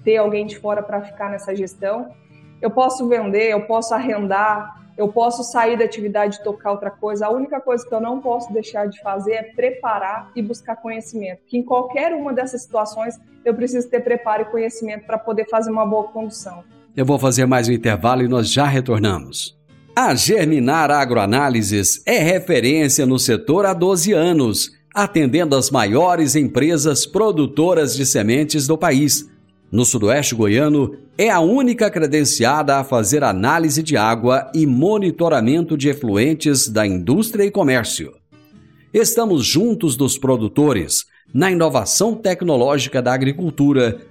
ter 0.04 0.18
alguém 0.18 0.46
de 0.46 0.58
fora 0.58 0.82
para 0.82 1.02
ficar 1.02 1.30
nessa 1.30 1.54
gestão. 1.54 2.10
Eu 2.62 2.72
posso 2.72 3.08
vender, 3.08 3.52
eu 3.52 3.68
posso 3.68 3.94
arrendar, 3.94 4.82
eu 4.98 5.10
posso 5.10 5.44
sair 5.44 5.78
da 5.78 5.84
atividade 5.84 6.38
e 6.38 6.44
tocar 6.44 6.72
outra 6.72 6.90
coisa. 6.90 7.28
A 7.28 7.30
única 7.30 7.60
coisa 7.60 7.88
que 7.88 7.94
eu 7.94 8.02
não 8.02 8.20
posso 8.20 8.52
deixar 8.52 8.88
de 8.88 9.00
fazer 9.02 9.34
é 9.34 9.44
preparar 9.44 10.32
e 10.36 10.42
buscar 10.42 10.78
conhecimento. 10.78 11.42
Que 11.46 11.58
em 11.58 11.64
qualquer 11.64 12.14
uma 12.14 12.34
dessas 12.34 12.64
situações 12.64 13.20
eu 13.46 13.54
preciso 13.54 13.90
ter 13.90 14.00
preparo 14.00 14.44
e 14.44 14.46
conhecimento 14.46 15.06
para 15.06 15.18
poder 15.18 15.48
fazer 15.50 15.70
uma 15.70 15.86
boa 15.86 16.06
condução. 16.06 16.64
Eu 16.98 17.06
vou 17.06 17.20
fazer 17.20 17.46
mais 17.46 17.70
um 17.70 17.72
intervalo 17.72 18.24
e 18.24 18.28
nós 18.28 18.52
já 18.52 18.66
retornamos. 18.66 19.56
A 19.96 20.16
Germinar 20.16 20.90
Agroanálises 20.90 22.02
é 22.08 22.18
referência 22.18 23.06
no 23.06 23.20
setor 23.20 23.68
há 23.68 23.74
12 23.76 24.14
anos, 24.14 24.72
atendendo 24.96 25.56
as 25.56 25.70
maiores 25.70 26.36
empresas 26.36 27.06
produtoras 27.06 27.96
de 27.96 28.04
sementes 28.04 28.66
do 28.66 28.76
país 28.76 29.30
no 29.72 29.86
Sudoeste 29.86 30.34
Goiano, 30.34 30.98
é 31.16 31.30
a 31.30 31.40
única 31.40 31.88
credenciada 31.92 32.78
a 32.78 32.84
fazer 32.84 33.24
análise 33.24 33.84
de 33.84 33.96
água 33.96 34.50
e 34.52 34.66
monitoramento 34.66 35.78
de 35.78 35.90
efluentes 35.90 36.68
da 36.68 36.88
indústria 36.88 37.44
e 37.44 37.52
comércio. 37.52 38.12
Estamos 38.92 39.46
juntos 39.46 39.96
dos 39.96 40.18
produtores 40.18 41.06
na 41.32 41.52
inovação 41.52 42.16
tecnológica 42.16 43.02
da 43.02 43.14
agricultura, 43.14 44.00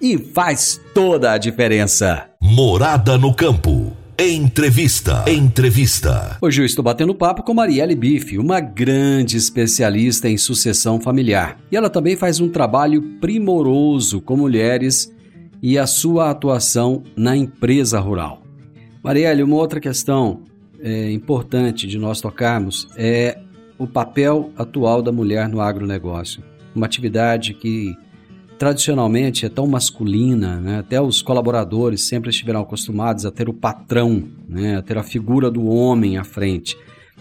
e 0.00 0.16
faz 0.16 0.80
toda 0.94 1.32
a 1.32 1.38
diferença. 1.38 2.26
Morada 2.40 3.18
no 3.18 3.34
campo. 3.34 3.92
Entrevista. 4.18 5.24
Entrevista. 5.26 6.36
Hoje 6.42 6.62
eu 6.62 6.66
estou 6.66 6.84
batendo 6.84 7.14
papo 7.14 7.42
com 7.42 7.54
Marielle 7.54 7.94
Bife, 7.94 8.38
uma 8.38 8.60
grande 8.60 9.36
especialista 9.36 10.28
em 10.28 10.36
sucessão 10.36 11.00
familiar. 11.00 11.58
E 11.70 11.76
ela 11.76 11.88
também 11.88 12.16
faz 12.16 12.40
um 12.40 12.48
trabalho 12.48 13.02
primoroso 13.20 14.20
com 14.20 14.36
mulheres 14.36 15.14
e 15.62 15.78
a 15.78 15.86
sua 15.86 16.30
atuação 16.30 17.02
na 17.16 17.36
empresa 17.36 17.98
rural. 17.98 18.42
Marielle, 19.02 19.42
uma 19.42 19.56
outra 19.56 19.80
questão 19.80 20.42
é, 20.82 21.10
importante 21.12 21.86
de 21.86 21.98
nós 21.98 22.20
tocarmos 22.20 22.88
é 22.96 23.38
o 23.78 23.86
papel 23.86 24.50
atual 24.56 25.00
da 25.00 25.10
mulher 25.10 25.48
no 25.48 25.60
agronegócio. 25.60 26.42
Uma 26.74 26.84
atividade 26.84 27.54
que 27.54 27.96
tradicionalmente 28.60 29.46
é 29.46 29.48
tão 29.48 29.66
masculina, 29.66 30.60
né? 30.60 30.80
até 30.80 31.00
os 31.00 31.22
colaboradores 31.22 32.06
sempre 32.06 32.28
estiveram 32.28 32.60
acostumados 32.60 33.24
a 33.24 33.30
ter 33.30 33.48
o 33.48 33.54
patrão, 33.54 34.22
né? 34.46 34.76
a 34.76 34.82
ter 34.82 34.98
a 34.98 35.02
figura 35.02 35.50
do 35.50 35.64
homem 35.64 36.18
à 36.18 36.24
frente. 36.24 36.76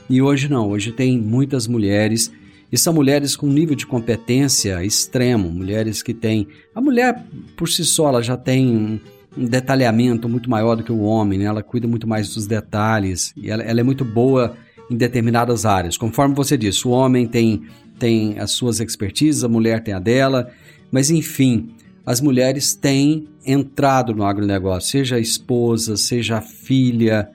E 0.10 0.21
hoje 0.21 0.49
não, 0.49 0.67
hoje 0.67 0.91
tem 0.91 1.17
muitas 1.17 1.65
mulheres 1.65 2.30
e 2.69 2.78
são 2.78 2.93
mulheres 2.93 3.38
com 3.38 3.47
nível 3.47 3.73
de 3.73 3.88
competência 3.88 4.84
extremo, 4.84 5.49
mulheres 5.49 6.04
que 6.04 6.13
têm. 6.13 6.45
A 6.75 6.82
mulher 6.82 7.23
por 7.56 7.69
si 7.69 7.86
só 7.86 8.10
ela 8.10 8.21
já 8.21 8.36
tem 8.36 8.99
um 9.38 9.45
detalhamento 9.45 10.28
muito 10.28 10.49
maior 10.49 10.75
do 10.75 10.84
que 10.84 10.91
o 10.91 11.04
homem, 11.04 11.39
né? 11.39 11.45
Ela 11.45 11.63
cuida 11.63 11.88
muito 11.88 12.06
mais 12.06 12.34
dos 12.36 12.47
detalhes 12.47 13.34
e 13.38 13.49
ela, 13.49 13.63
ela 13.63 13.80
é 13.80 13.84
muito 13.84 14.04
boa 14.04 14.58
em 14.91 14.97
determinadas 14.97 15.65
áreas. 15.65 15.95
Conforme 15.95 16.36
você 16.36 16.58
disse, 16.58 16.86
o 16.86 16.91
homem 16.91 17.25
tem, 17.25 17.62
tem 17.97 18.38
as 18.39 18.52
suas 18.52 18.82
expertises, 18.82 19.41
a 19.41 19.47
mulher 19.47 19.82
tem 19.82 19.93
a 19.93 19.99
dela, 19.99 20.52
mas 20.91 21.10
enfim, 21.10 21.69
as 22.06 22.21
mulheres 22.21 22.73
têm 22.73 23.28
entrado 23.45 24.13
no 24.15 24.23
agronegócio, 24.23 24.89
seja 24.89 25.15
a 25.15 25.19
esposa, 25.19 25.95
seja 25.95 26.38
a 26.38 26.41
filha. 26.41 27.30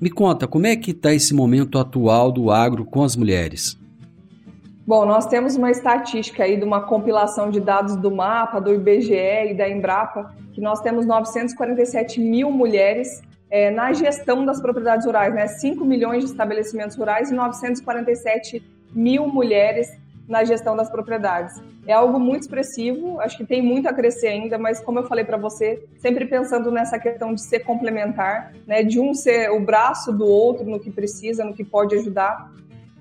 Me 0.00 0.10
conta, 0.10 0.46
como 0.46 0.66
é 0.66 0.76
que 0.76 0.90
está 0.90 1.12
esse 1.12 1.34
momento 1.34 1.78
atual 1.78 2.32
do 2.32 2.50
agro 2.50 2.84
com 2.84 3.02
as 3.02 3.16
mulheres? 3.16 3.78
Bom, 4.86 5.04
nós 5.04 5.26
temos 5.26 5.54
uma 5.54 5.70
estatística 5.70 6.44
aí 6.44 6.56
de 6.56 6.64
uma 6.64 6.80
compilação 6.80 7.50
de 7.50 7.60
dados 7.60 7.94
do 7.94 8.10
MAPA, 8.10 8.60
do 8.60 8.72
IBGE 8.72 9.50
e 9.50 9.54
da 9.54 9.68
Embrapa, 9.68 10.34
que 10.52 10.60
nós 10.60 10.80
temos 10.80 11.04
947 11.04 12.18
mil 12.20 12.50
mulheres 12.50 13.20
é, 13.50 13.70
na 13.70 13.92
gestão 13.92 14.44
das 14.44 14.60
propriedades 14.60 15.06
rurais, 15.06 15.34
né? 15.34 15.46
5 15.46 15.84
milhões 15.84 16.24
de 16.24 16.30
estabelecimentos 16.30 16.96
rurais 16.96 17.30
e 17.30 17.34
947 17.34 18.62
mil 18.94 19.28
mulheres 19.28 19.88
na 20.28 20.44
gestão 20.44 20.76
das 20.76 20.90
propriedades. 20.90 21.60
É 21.86 21.92
algo 21.94 22.20
muito 22.20 22.42
expressivo, 22.42 23.18
acho 23.20 23.36
que 23.36 23.46
tem 23.46 23.62
muito 23.62 23.88
a 23.88 23.92
crescer 23.92 24.28
ainda, 24.28 24.58
mas 24.58 24.78
como 24.80 24.98
eu 24.98 25.06
falei 25.06 25.24
para 25.24 25.38
você, 25.38 25.82
sempre 25.96 26.26
pensando 26.26 26.70
nessa 26.70 26.98
questão 26.98 27.32
de 27.32 27.42
ser 27.42 27.60
complementar, 27.60 28.52
né, 28.66 28.82
de 28.82 29.00
um 29.00 29.14
ser 29.14 29.50
o 29.50 29.60
braço 29.60 30.12
do 30.12 30.26
outro 30.26 30.66
no 30.66 30.78
que 30.78 30.90
precisa, 30.90 31.44
no 31.44 31.54
que 31.54 31.64
pode 31.64 31.96
ajudar. 31.96 32.52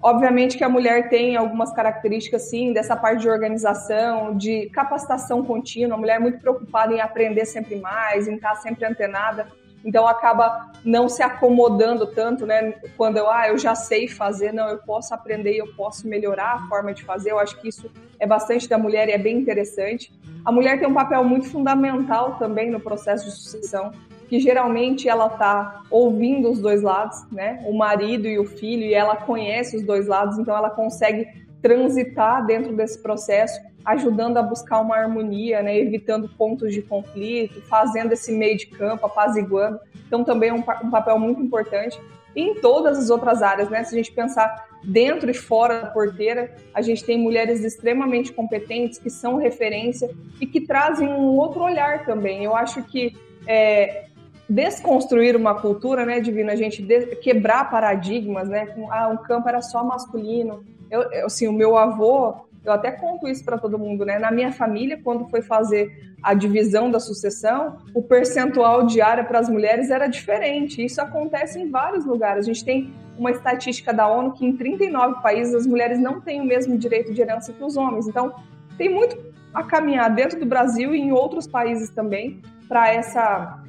Obviamente 0.02 0.58
que 0.58 0.63
a 0.63 0.70
mulher 0.70 1.10
tem 1.10 1.36
algumas 1.36 1.74
características, 1.74 2.50
sim, 2.50 2.72
dessa 2.72 2.96
parte 2.96 3.22
de 3.22 3.30
organização, 3.30 4.38
de 4.38 4.70
capacitação 4.70 5.44
contínua. 5.44 5.96
A 5.96 6.00
mulher 6.00 6.18
é 6.18 6.20
muito 6.20 6.40
preocupada 6.40 6.94
em 6.94 7.02
aprender 7.02 7.46
sempre 7.46 7.76
mais, 7.78 8.28
em 8.28 8.36
estar 8.36 8.56
sempre 8.58 8.86
antenada. 8.86 9.48
Então 9.86 10.08
acaba 10.08 10.72
não 10.84 11.08
se 11.08 11.22
acomodando 11.22 12.08
tanto, 12.08 12.46
né? 12.46 12.74
Quando 12.96 13.18
eu, 13.18 13.30
ah, 13.30 13.48
eu 13.48 13.58
já 13.58 13.76
sei 13.76 14.08
fazer, 14.08 14.52
não, 14.52 14.68
eu 14.68 14.78
posso 14.80 15.13
aprender, 15.13 15.56
eu 15.56 15.68
posso 15.76 16.08
melhorar 16.08 16.56
a 16.56 16.68
forma 16.68 16.94
de 16.94 17.04
fazer. 17.04 17.32
Eu 17.32 17.40
acho 17.40 17.60
que 17.60 17.70
isso 17.70 17.90
é 18.20 18.26
bastante 18.26 18.68
da 18.68 18.78
mulher 18.78 19.08
e 19.08 19.12
é 19.12 19.18
bem 19.18 19.38
interessante. 19.38 20.12
A 20.44 20.52
mulher 20.52 20.80
tem 20.80 20.88
um 20.88 20.94
papel 20.94 21.24
muito 21.24 21.50
fundamental 21.50 22.36
também 22.38 22.70
no 22.70 22.80
processo 22.80 23.26
de 23.26 23.32
sucessão 23.32 23.92
que 24.28 24.40
geralmente 24.40 25.08
ela 25.08 25.28
está 25.28 25.84
ouvindo 25.90 26.52
os 26.52 26.60
dois 26.60 26.82
lados, 26.82 27.26
né? 27.32 27.63
O 27.66 27.78
marido 27.78 28.28
e 28.28 28.38
o 28.38 28.46
filho, 28.46 28.84
e 28.84 28.94
ela 28.94 29.16
conhece 29.16 29.78
os 29.78 29.84
dois 29.84 30.06
lados, 30.06 30.38
então 30.38 30.56
ela 30.56 30.70
consegue 30.70 31.46
transitar 31.62 32.46
dentro 32.46 32.76
desse 32.76 33.00
processo, 33.00 33.60
ajudando 33.84 34.38
a 34.38 34.43
buscar 34.43 34.82
uma 34.82 34.98
harmonia, 34.98 35.62
né, 35.62 35.78
evitando 35.78 36.30
pontos 36.30 36.74
de 36.74 36.82
conflito, 36.82 37.62
fazendo 37.62 38.12
esse 38.12 38.32
meio 38.32 38.58
de 38.58 38.67
campo, 38.67 39.06
apaziguando. 39.06 39.80
Então, 40.06 40.24
também 40.24 40.50
é 40.50 40.54
um, 40.54 40.63
um 40.84 40.89
papel 40.89 41.17
muito 41.20 41.41
importante. 41.41 42.00
E 42.36 42.41
em 42.41 42.56
todas 42.56 43.00
as 43.00 43.10
outras 43.10 43.41
áreas, 43.41 43.70
né? 43.70 43.84
Se 43.84 43.96
a 43.96 43.98
gente 43.98 44.12
pensar 44.12 44.67
dentro 44.84 45.30
e 45.32 45.34
fora 45.34 45.82
da 45.82 45.88
porteira, 45.88 46.54
a 46.72 46.84
gente 46.84 47.04
tem 47.04 47.17
mulheres 47.17 47.63
extremamente 47.63 48.32
competentes 48.32 49.00
que 49.00 49.10
são 49.10 49.38
referência 49.38 50.10
e 50.39 50.46
que 50.46 50.62
trazem 50.62 51.08
um 51.08 51.36
outro 51.36 51.63
olhar 51.63 52.06
também. 52.06 52.43
Eu 52.43 52.56
acho 52.56 52.84
que 52.84 53.17
é, 53.48 54.06
desconstruir 54.48 55.36
uma 55.36 55.60
cultura, 55.60 56.06
né, 56.06 56.20
Divino, 56.20 56.52
a 56.52 56.56
gente 56.56 56.84
quebrar 57.22 57.72
paradigmas, 57.72 58.48
né, 58.48 58.74
ah, 58.91 59.10
um 59.10 59.17
campo 59.17 59.50
era 59.50 59.62
só 59.62 59.84
masculino. 59.84 60.63
Eu, 60.89 61.26
assim, 61.26 61.47
o 61.47 61.54
meu 61.54 61.78
avô, 61.78 62.36
eu 62.63 62.73
até 62.73 62.91
conto 62.91 63.28
isso 63.28 63.45
para 63.45 63.58
todo 63.58 63.80
mundo, 63.80 64.06
né? 64.06 64.19
Na 64.19 64.32
minha 64.32 64.52
família, 64.52 65.00
quando 65.02 65.28
foi 65.30 65.41
fazer 65.41 66.15
a 66.21 66.34
divisão 66.34 66.91
da 66.91 67.00
sucessão, 67.00 67.78
o 67.93 68.02
percentual 68.02 68.86
de 68.86 69.00
área 69.00 69.23
para 69.23 69.39
as 69.39 69.50
mulheres 69.50 69.89
era 69.89 70.08
diferente. 70.08 70.84
Isso 70.84 71.02
acontece 71.02 71.60
em 71.60 71.69
vários 71.69 72.06
lugares. 72.06 72.43
A 72.43 72.47
gente 72.47 72.65
tem 72.65 72.93
uma 73.17 73.32
estatística 73.32 73.93
da 73.93 74.08
ONU 74.08 74.34
que 74.34 74.45
em 74.45 74.56
39 74.56 75.21
países 75.21 75.56
as 75.56 75.65
mulheres 75.65 76.00
não 76.00 76.19
têm 76.19 76.41
o 76.41 76.45
mesmo 76.45 76.78
direito 76.78 77.13
de 77.13 77.21
herança 77.21 77.54
que 77.54 77.63
os 77.63 77.78
homens. 77.78 78.08
Então, 78.08 78.34
tem 78.78 78.89
muito 78.89 79.17
a 79.54 79.63
caminhar 79.63 80.13
dentro 80.13 80.39
do 80.39 80.45
Brasil 80.45 80.93
e 80.93 81.00
em 81.00 81.12
outros 81.12 81.47
países 81.47 81.89
também 81.89 82.41
para 82.67 82.93
essa 82.93 83.63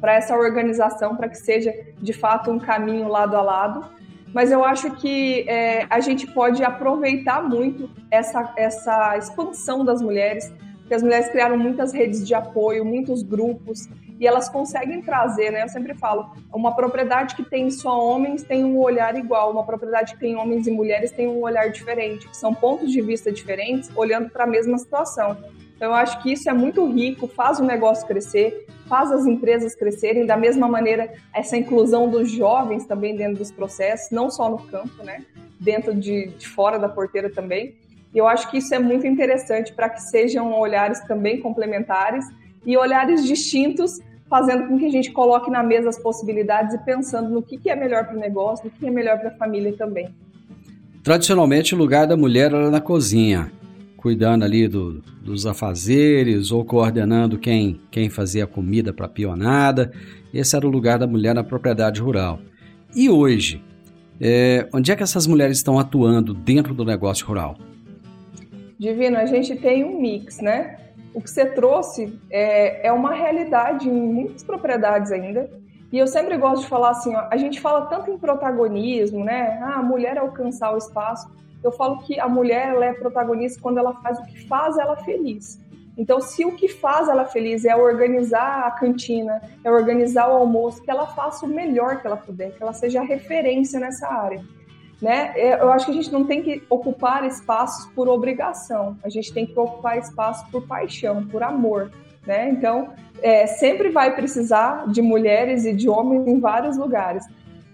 para 0.00 0.14
essa 0.14 0.36
organização, 0.36 1.14
para 1.14 1.28
que 1.28 1.36
seja 1.36 1.72
de 1.96 2.12
fato 2.12 2.50
um 2.50 2.58
caminho 2.58 3.06
lado 3.06 3.36
a 3.36 3.40
lado 3.40 3.88
mas 4.32 4.50
eu 4.50 4.64
acho 4.64 4.90
que 4.96 5.48
é, 5.48 5.86
a 5.90 6.00
gente 6.00 6.26
pode 6.26 6.62
aproveitar 6.64 7.42
muito 7.42 7.90
essa, 8.10 8.52
essa 8.56 9.16
expansão 9.16 9.84
das 9.84 10.00
mulheres, 10.00 10.52
porque 10.78 10.94
as 10.94 11.02
mulheres 11.02 11.28
criaram 11.28 11.58
muitas 11.58 11.92
redes 11.92 12.26
de 12.26 12.34
apoio, 12.34 12.84
muitos 12.84 13.22
grupos, 13.22 13.88
e 14.18 14.26
elas 14.26 14.48
conseguem 14.48 15.02
trazer, 15.02 15.50
né? 15.50 15.64
Eu 15.64 15.68
sempre 15.68 15.94
falo, 15.94 16.30
uma 16.54 16.76
propriedade 16.76 17.34
que 17.34 17.42
tem 17.42 17.70
só 17.70 18.00
homens 18.00 18.44
tem 18.44 18.64
um 18.64 18.78
olhar 18.78 19.16
igual, 19.16 19.50
uma 19.50 19.64
propriedade 19.64 20.14
que 20.14 20.20
tem 20.20 20.36
homens 20.36 20.66
e 20.66 20.70
mulheres 20.70 21.10
tem 21.10 21.26
um 21.26 21.40
olhar 21.42 21.68
diferente, 21.70 22.28
são 22.32 22.54
pontos 22.54 22.92
de 22.92 23.02
vista 23.02 23.32
diferentes, 23.32 23.90
olhando 23.96 24.30
para 24.30 24.44
a 24.44 24.46
mesma 24.46 24.78
situação. 24.78 25.36
Então, 25.82 25.90
eu 25.90 25.96
acho 25.96 26.22
que 26.22 26.32
isso 26.32 26.48
é 26.48 26.52
muito 26.52 26.86
rico, 26.86 27.26
faz 27.26 27.58
o 27.58 27.64
negócio 27.64 28.06
crescer, 28.06 28.68
faz 28.86 29.10
as 29.10 29.26
empresas 29.26 29.74
crescerem, 29.74 30.24
da 30.24 30.36
mesma 30.36 30.68
maneira, 30.68 31.12
essa 31.34 31.56
inclusão 31.56 32.08
dos 32.08 32.30
jovens 32.30 32.86
também 32.86 33.16
dentro 33.16 33.38
dos 33.38 33.50
processos, 33.50 34.12
não 34.12 34.30
só 34.30 34.48
no 34.48 34.58
campo, 34.58 35.02
né? 35.02 35.24
Dentro 35.58 35.92
de, 35.92 36.28
de 36.38 36.46
fora 36.46 36.78
da 36.78 36.88
porteira 36.88 37.28
também. 37.28 37.74
E 38.14 38.18
eu 38.18 38.28
acho 38.28 38.48
que 38.48 38.58
isso 38.58 38.72
é 38.72 38.78
muito 38.78 39.08
interessante 39.08 39.72
para 39.72 39.88
que 39.88 40.00
sejam 40.00 40.52
olhares 40.52 41.00
também 41.00 41.40
complementares 41.40 42.26
e 42.64 42.76
olhares 42.76 43.26
distintos, 43.26 43.98
fazendo 44.30 44.68
com 44.68 44.78
que 44.78 44.86
a 44.86 44.90
gente 44.90 45.10
coloque 45.10 45.50
na 45.50 45.64
mesa 45.64 45.88
as 45.88 45.98
possibilidades 45.98 46.76
e 46.76 46.78
pensando 46.78 47.28
no 47.28 47.42
que, 47.42 47.58
que 47.58 47.68
é 47.68 47.74
melhor 47.74 48.06
para 48.06 48.16
o 48.16 48.20
negócio, 48.20 48.66
no 48.66 48.70
que 48.70 48.86
é 48.86 48.90
melhor 48.90 49.18
para 49.18 49.30
a 49.30 49.34
família 49.34 49.72
também. 49.76 50.14
Tradicionalmente, 51.02 51.74
o 51.74 51.78
lugar 51.78 52.06
da 52.06 52.16
mulher 52.16 52.52
era 52.52 52.70
na 52.70 52.80
cozinha 52.80 53.50
cuidando 54.02 54.44
ali 54.44 54.66
do, 54.66 55.00
dos 55.22 55.46
afazeres 55.46 56.50
ou 56.50 56.64
coordenando 56.64 57.38
quem, 57.38 57.80
quem 57.88 58.10
fazia 58.10 58.42
a 58.42 58.46
comida 58.48 58.92
para 58.92 59.06
a 59.06 59.08
pionada. 59.08 59.92
Esse 60.34 60.56
era 60.56 60.66
o 60.66 60.70
lugar 60.70 60.98
da 60.98 61.06
mulher 61.06 61.34
na 61.34 61.44
propriedade 61.44 62.00
rural. 62.00 62.40
E 62.96 63.08
hoje, 63.08 63.62
é, 64.20 64.68
onde 64.74 64.90
é 64.90 64.96
que 64.96 65.04
essas 65.04 65.24
mulheres 65.26 65.58
estão 65.58 65.78
atuando 65.78 66.34
dentro 66.34 66.74
do 66.74 66.84
negócio 66.84 67.24
rural? 67.24 67.56
Divino, 68.76 69.16
a 69.16 69.26
gente 69.26 69.54
tem 69.54 69.84
um 69.84 70.00
mix, 70.00 70.40
né? 70.40 70.78
O 71.14 71.20
que 71.20 71.30
você 71.30 71.46
trouxe 71.46 72.18
é, 72.28 72.88
é 72.88 72.92
uma 72.92 73.14
realidade 73.14 73.88
em 73.88 73.92
muitas 73.92 74.42
propriedades 74.42 75.12
ainda. 75.12 75.48
E 75.92 75.98
eu 75.98 76.08
sempre 76.08 76.36
gosto 76.38 76.62
de 76.62 76.68
falar 76.68 76.90
assim, 76.90 77.14
ó, 77.14 77.28
a 77.30 77.36
gente 77.36 77.60
fala 77.60 77.86
tanto 77.86 78.10
em 78.10 78.18
protagonismo, 78.18 79.24
né? 79.24 79.60
Ah, 79.62 79.74
a 79.78 79.82
mulher 79.82 80.18
alcançar 80.18 80.74
o 80.74 80.78
espaço 80.78 81.30
eu 81.62 81.72
falo 81.72 81.98
que 81.98 82.18
a 82.18 82.28
mulher 82.28 82.74
é 82.82 82.92
protagonista 82.92 83.60
quando 83.60 83.78
ela 83.78 83.94
faz 83.94 84.18
o 84.18 84.24
que 84.24 84.46
faz 84.46 84.76
ela 84.78 84.96
feliz. 84.96 85.60
Então, 85.96 86.20
se 86.20 86.44
o 86.44 86.52
que 86.52 86.68
faz 86.68 87.08
ela 87.08 87.24
feliz 87.26 87.64
é 87.64 87.76
organizar 87.76 88.66
a 88.66 88.70
cantina, 88.70 89.42
é 89.62 89.70
organizar 89.70 90.28
o 90.28 90.36
almoço, 90.36 90.82
que 90.82 90.90
ela 90.90 91.06
faça 91.06 91.44
o 91.44 91.48
melhor 91.48 92.00
que 92.00 92.06
ela 92.06 92.16
puder, 92.16 92.52
que 92.52 92.62
ela 92.62 92.72
seja 92.72 93.02
referência 93.02 93.78
nessa 93.78 94.08
área. 94.08 94.42
Né? 95.00 95.32
É, 95.36 95.60
eu 95.60 95.70
acho 95.70 95.86
que 95.86 95.92
a 95.92 95.94
gente 95.94 96.12
não 96.12 96.24
tem 96.24 96.42
que 96.42 96.62
ocupar 96.70 97.26
espaços 97.26 97.86
por 97.92 98.08
obrigação, 98.08 98.96
a 99.02 99.08
gente 99.08 99.32
tem 99.34 99.44
que 99.44 99.58
ocupar 99.58 99.98
espaços 99.98 100.48
por 100.48 100.66
paixão, 100.66 101.26
por 101.26 101.42
amor. 101.42 101.90
Né? 102.26 102.48
Então, 102.50 102.90
é, 103.20 103.46
sempre 103.46 103.90
vai 103.90 104.14
precisar 104.14 104.88
de 104.88 105.02
mulheres 105.02 105.64
e 105.64 105.72
de 105.72 105.88
homens 105.88 106.26
em 106.26 106.38
vários 106.40 106.76
lugares. 106.76 107.26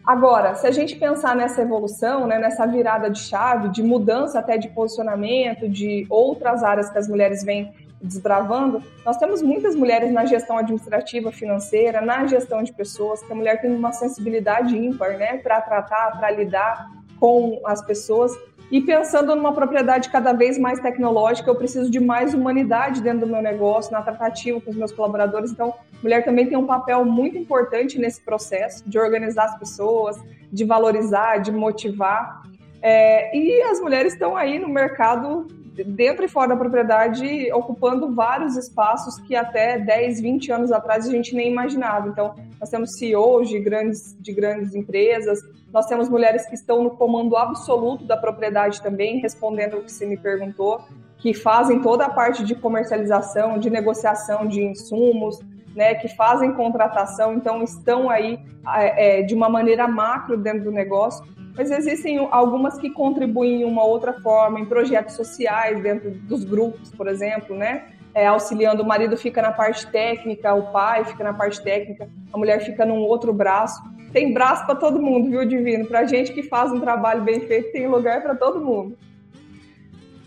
Agora, 0.08 0.54
se 0.54 0.66
a 0.66 0.70
gente 0.70 0.96
pensar 0.96 1.36
nessa 1.36 1.60
evolução, 1.60 2.26
né, 2.26 2.38
nessa 2.38 2.66
virada 2.66 3.10
de 3.10 3.18
chave, 3.18 3.68
de 3.68 3.82
mudança 3.82 4.38
até 4.38 4.56
de 4.56 4.66
posicionamento, 4.70 5.68
de 5.68 6.06
outras 6.08 6.62
áreas 6.62 6.88
que 6.88 6.96
as 6.96 7.06
mulheres 7.06 7.44
vêm 7.44 7.74
desbravando, 8.00 8.82
nós 9.04 9.18
temos 9.18 9.42
muitas 9.42 9.74
mulheres 9.76 10.10
na 10.10 10.24
gestão 10.24 10.56
administrativa 10.56 11.30
financeira, 11.30 12.00
na 12.00 12.26
gestão 12.26 12.62
de 12.62 12.72
pessoas, 12.72 13.22
que 13.22 13.30
a 13.30 13.34
mulher 13.34 13.60
tem 13.60 13.70
uma 13.70 13.92
sensibilidade 13.92 14.78
ímpar, 14.78 15.18
né, 15.18 15.36
para 15.36 15.60
tratar, 15.60 16.18
para 16.18 16.30
lidar 16.30 16.90
com 17.20 17.60
as 17.66 17.82
pessoas. 17.82 18.32
E 18.70 18.83
pensando 18.83 19.35
numa 19.35 19.52
propriedade 19.52 20.11
cada 20.11 20.33
vez 20.33 20.59
mais 20.59 20.78
tecnológica, 20.78 21.48
eu 21.48 21.54
preciso 21.54 21.90
de 21.90 21.98
mais 21.98 22.35
humanidade 22.35 23.00
dentro 23.00 23.20
do 23.20 23.26
meu 23.26 23.40
negócio, 23.40 23.90
na 23.90 24.02
tratativa 24.02 24.61
com 24.61 24.70
os 24.70 24.76
meus 24.76 24.92
colaboradores. 24.92 25.50
Então, 25.50 25.74
mulher 26.02 26.24
também 26.24 26.46
tem 26.46 26.59
um 26.59 26.66
papel 26.66 27.04
muito 27.04 27.38
importante 27.38 27.98
nesse 27.98 28.20
processo 28.20 28.88
de 28.88 28.98
organizar 28.98 29.44
as 29.44 29.59
pessoas, 29.59 30.18
de 30.52 30.64
valorizar, 30.64 31.38
de 31.38 31.50
motivar. 31.50 32.42
É, 32.83 33.37
e 33.37 33.62
as 33.62 33.81
mulheres 33.81 34.12
estão 34.12 34.37
aí 34.37 34.59
no 34.59 34.68
mercado, 34.68 35.48
dentro 35.84 36.24
e 36.24 36.28
fora 36.28 36.48
da 36.48 36.56
propriedade, 36.56 37.52
ocupando 37.52 38.14
vários 38.14 38.56
espaços 38.56 39.18
que 39.20 39.34
até 39.34 39.78
10, 39.78 40.20
20 40.20 40.52
anos 40.52 40.72
atrás 40.72 41.06
a 41.06 41.10
gente 41.10 41.34
nem 41.34 41.50
imaginava. 41.50 42.08
Então, 42.08 42.34
nós 42.60 42.70
temos 42.70 42.96
CEOs 42.98 43.48
de 43.48 43.58
grandes, 43.60 44.16
de 44.20 44.32
grandes 44.32 44.74
empresas, 44.74 45.40
nós 45.72 45.86
temos 45.86 46.08
mulheres 46.08 46.46
que 46.46 46.54
estão 46.54 46.82
no 46.82 46.90
comando 46.90 47.36
absoluto 47.36 48.04
da 48.04 48.16
propriedade 48.16 48.82
também, 48.82 49.20
respondendo 49.20 49.74
o 49.78 49.82
que 49.82 49.92
você 49.92 50.06
me 50.06 50.16
perguntou, 50.16 50.80
que 51.18 51.34
fazem 51.34 51.80
toda 51.80 52.06
a 52.06 52.10
parte 52.10 52.44
de 52.44 52.54
comercialização, 52.54 53.58
de 53.58 53.68
negociação 53.68 54.46
de 54.46 54.62
insumos, 54.62 55.40
né, 55.74 55.94
que 55.94 56.08
fazem 56.08 56.52
contratação, 56.54 57.34
então 57.34 57.62
estão 57.62 58.08
aí 58.08 58.38
é, 58.74 59.22
de 59.22 59.34
uma 59.34 59.48
maneira 59.48 59.86
macro 59.86 60.36
dentro 60.36 60.64
do 60.64 60.72
negócio. 60.72 61.24
Mas 61.58 61.70
existem 61.70 62.16
algumas 62.30 62.78
que 62.78 62.88
contribuem 62.88 63.58
de 63.58 63.64
uma 63.64 63.84
outra 63.84 64.12
forma, 64.20 64.60
em 64.60 64.64
projetos 64.64 65.16
sociais, 65.16 65.82
dentro 65.82 66.10
dos 66.10 66.44
grupos, 66.44 66.90
por 66.92 67.08
exemplo, 67.08 67.54
né? 67.54 67.88
É, 68.14 68.26
auxiliando, 68.26 68.82
o 68.82 68.86
marido 68.86 69.16
fica 69.16 69.42
na 69.42 69.52
parte 69.52 69.86
técnica, 69.88 70.54
o 70.54 70.72
pai 70.72 71.04
fica 71.04 71.22
na 71.22 71.34
parte 71.34 71.62
técnica, 71.62 72.08
a 72.32 72.38
mulher 72.38 72.64
fica 72.64 72.86
num 72.86 73.00
outro 73.00 73.32
braço 73.32 73.82
tem 74.12 74.32
braço 74.32 74.64
para 74.64 74.74
todo 74.74 75.00
mundo, 75.00 75.30
viu, 75.30 75.44
Divino? 75.44 75.86
Para 75.86 76.06
gente 76.06 76.32
que 76.32 76.42
faz 76.42 76.72
um 76.72 76.80
trabalho 76.80 77.22
bem 77.22 77.40
feito, 77.40 77.72
tem 77.72 77.86
lugar 77.86 78.22
para 78.22 78.34
todo 78.34 78.60
mundo. 78.60 78.96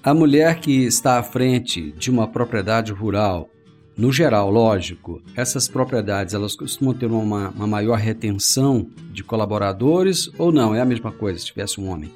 A 0.03 0.13
mulher 0.13 0.59
que 0.59 0.85
está 0.85 1.19
à 1.19 1.23
frente 1.23 1.91
de 1.91 2.09
uma 2.09 2.27
propriedade 2.27 2.91
rural, 2.91 3.49
no 3.97 4.12
geral, 4.12 4.49
lógico, 4.49 5.21
essas 5.36 5.67
propriedades 5.67 6.34
elas 6.34 6.56
costumam 6.56 6.93
ter 6.93 7.08
uma, 7.08 7.49
uma 7.49 7.67
maior 7.67 7.97
retenção 7.97 8.88
de 9.12 9.23
colaboradores 9.23 10.32
ou 10.38 10.51
não? 10.51 10.73
É 10.73 10.80
a 10.80 10.86
mesma 10.86 11.12
coisa 11.12 11.39
se 11.39 11.45
tivesse 11.45 11.80
um 11.80 11.89
homem? 11.89 12.12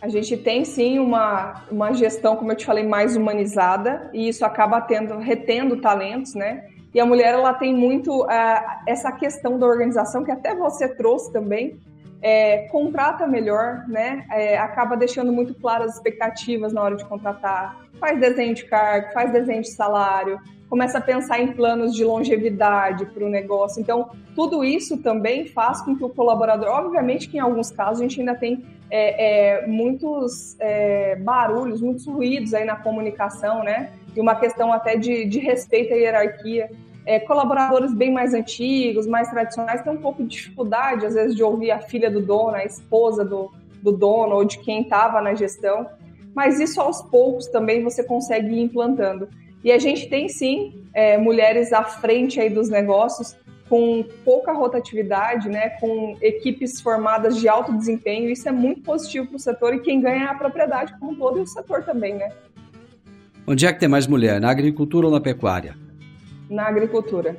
A 0.00 0.08
gente 0.08 0.36
tem 0.36 0.64
sim 0.64 0.98
uma, 0.98 1.62
uma 1.70 1.92
gestão, 1.92 2.36
como 2.36 2.52
eu 2.52 2.56
te 2.56 2.64
falei, 2.64 2.84
mais 2.84 3.16
humanizada 3.16 4.10
e 4.12 4.28
isso 4.28 4.44
acaba 4.44 4.80
tendo, 4.80 5.18
retendo 5.18 5.80
talentos, 5.80 6.34
né? 6.34 6.66
E 6.94 7.00
a 7.00 7.04
mulher 7.04 7.34
ela 7.34 7.52
tem 7.52 7.74
muito 7.74 8.22
uh, 8.22 8.28
essa 8.86 9.12
questão 9.12 9.58
da 9.58 9.66
organização 9.66 10.24
que 10.24 10.30
até 10.30 10.54
você 10.54 10.88
trouxe 10.88 11.32
também. 11.32 11.78
É, 12.22 12.68
contrata 12.68 13.26
melhor, 13.26 13.84
né? 13.86 14.24
É, 14.32 14.56
acaba 14.56 14.96
deixando 14.96 15.30
muito 15.30 15.54
claras 15.54 15.90
as 15.90 15.96
expectativas 15.96 16.72
na 16.72 16.82
hora 16.82 16.96
de 16.96 17.04
contratar. 17.04 17.76
Faz 18.00 18.18
desenho 18.18 18.54
de 18.54 18.64
cargo, 18.64 19.12
faz 19.12 19.30
desenho 19.30 19.60
de 19.60 19.70
salário, 19.70 20.40
começa 20.68 20.98
a 20.98 21.00
pensar 21.00 21.40
em 21.40 21.52
planos 21.52 21.94
de 21.94 22.04
longevidade 22.04 23.06
para 23.06 23.24
o 23.24 23.28
negócio. 23.28 23.80
Então, 23.80 24.10
tudo 24.34 24.64
isso 24.64 24.98
também 24.98 25.46
faz 25.46 25.80
com 25.80 25.96
que 25.96 26.04
o 26.04 26.08
colaborador, 26.08 26.68
obviamente 26.68 27.28
que 27.28 27.36
em 27.36 27.40
alguns 27.40 27.70
casos 27.70 28.00
a 28.00 28.02
gente 28.02 28.20
ainda 28.20 28.34
tem 28.34 28.64
é, 28.90 29.62
é 29.62 29.66
muitos 29.66 30.56
é, 30.60 31.16
barulhos, 31.16 31.80
muitos 31.80 32.06
ruídos 32.06 32.54
aí 32.54 32.64
na 32.64 32.76
comunicação, 32.76 33.62
né? 33.62 33.92
E 34.14 34.20
uma 34.20 34.34
questão 34.34 34.72
até 34.72 34.96
de, 34.96 35.24
de 35.24 35.38
respeito 35.38 35.92
à 35.92 35.96
hierarquia 35.96 36.70
é, 37.06 37.20
colaboradores 37.20 37.94
bem 37.94 38.12
mais 38.12 38.34
antigos, 38.34 39.06
mais 39.06 39.30
tradicionais, 39.30 39.80
têm 39.80 39.92
um 39.92 40.00
pouco 40.00 40.24
de 40.24 40.28
dificuldade, 40.28 41.06
às 41.06 41.14
vezes, 41.14 41.36
de 41.36 41.42
ouvir 41.42 41.70
a 41.70 41.78
filha 41.78 42.10
do 42.10 42.20
dono, 42.20 42.56
a 42.56 42.64
esposa 42.64 43.24
do, 43.24 43.52
do 43.80 43.92
dono 43.92 44.34
ou 44.34 44.44
de 44.44 44.58
quem 44.58 44.82
estava 44.82 45.22
na 45.22 45.32
gestão. 45.32 45.86
mas 46.34 46.58
isso 46.60 46.80
aos 46.80 47.00
poucos 47.00 47.46
também 47.46 47.82
você 47.82 48.02
consegue 48.02 48.48
ir 48.48 48.60
implantando. 48.60 49.28
E 49.66 49.72
a 49.72 49.78
gente 49.80 50.08
tem 50.08 50.28
sim 50.28 50.74
é, 50.94 51.18
mulheres 51.18 51.72
à 51.72 51.82
frente 51.82 52.40
aí 52.40 52.48
dos 52.48 52.68
negócios 52.68 53.36
com 53.68 54.04
pouca 54.24 54.52
rotatividade, 54.52 55.48
né, 55.48 55.70
com 55.80 56.16
equipes 56.22 56.80
formadas 56.80 57.36
de 57.36 57.48
alto 57.48 57.76
desempenho, 57.76 58.30
isso 58.30 58.48
é 58.48 58.52
muito 58.52 58.82
positivo 58.82 59.26
para 59.26 59.36
o 59.36 59.40
setor 59.40 59.74
e 59.74 59.80
quem 59.80 60.00
ganha 60.00 60.26
é 60.26 60.28
a 60.28 60.34
propriedade 60.34 60.94
como 61.00 61.10
um 61.10 61.14
todo 61.16 61.40
e 61.40 61.42
o 61.42 61.46
setor 61.48 61.82
também, 61.82 62.14
né? 62.14 62.28
Onde 63.44 63.66
é 63.66 63.72
que 63.72 63.80
tem 63.80 63.88
mais 63.88 64.06
mulher, 64.06 64.40
na 64.40 64.50
agricultura 64.50 65.06
ou 65.06 65.12
na 65.12 65.20
pecuária? 65.20 65.74
Na 66.48 66.68
agricultura. 66.68 67.36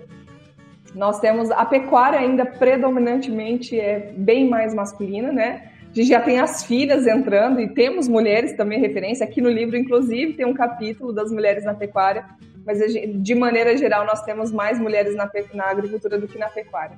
Nós 0.93 1.21
temos 1.21 1.49
a 1.49 1.63
pecuária 1.63 2.19
ainda 2.19 2.45
predominantemente 2.45 3.79
é 3.79 4.11
bem 4.17 4.49
mais 4.49 4.73
masculina, 4.73 5.31
né? 5.31 5.71
A 5.91 5.93
gente 5.93 6.09
já 6.09 6.21
tem 6.21 6.39
as 6.39 6.63
filhas 6.63 7.07
entrando 7.07 7.59
e 7.59 7.67
temos 7.69 8.07
mulheres 8.07 8.53
também 8.53 8.79
referência. 8.79 9.25
Aqui 9.25 9.41
no 9.41 9.49
livro, 9.49 9.75
inclusive, 9.75 10.33
tem 10.33 10.45
um 10.45 10.53
capítulo 10.53 11.11
das 11.11 11.31
mulheres 11.31 11.63
na 11.63 11.73
pecuária, 11.73 12.25
mas 12.65 12.79
de 12.79 13.35
maneira 13.35 13.75
geral 13.77 14.05
nós 14.05 14.21
temos 14.23 14.51
mais 14.51 14.79
mulheres 14.79 15.15
na, 15.15 15.29
na 15.53 15.65
agricultura 15.65 16.19
do 16.19 16.27
que 16.27 16.37
na 16.37 16.49
pecuária. 16.49 16.97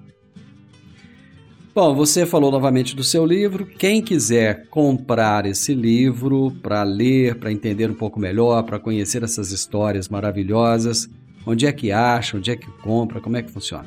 Bom, 1.74 1.94
você 1.94 2.26
falou 2.26 2.52
novamente 2.52 2.96
do 2.96 3.04
seu 3.04 3.26
livro. 3.26 3.66
Quem 3.66 4.02
quiser 4.02 4.68
comprar 4.68 5.46
esse 5.46 5.74
livro 5.74 6.52
para 6.62 6.84
ler, 6.84 7.36
para 7.36 7.52
entender 7.52 7.90
um 7.90 7.94
pouco 7.94 8.20
melhor, 8.20 8.64
para 8.64 8.80
conhecer 8.80 9.24
essas 9.24 9.52
histórias 9.52 10.10
maravilhosas, 10.10 11.08
onde 11.46 11.68
é 11.68 11.72
que 11.72 11.92
acha, 11.92 12.36
onde 12.36 12.52
é 12.52 12.56
que 12.56 12.70
compra, 12.82 13.22
como 13.22 13.38
é 13.38 13.44
que 13.44 13.52
funciona? 13.52 13.86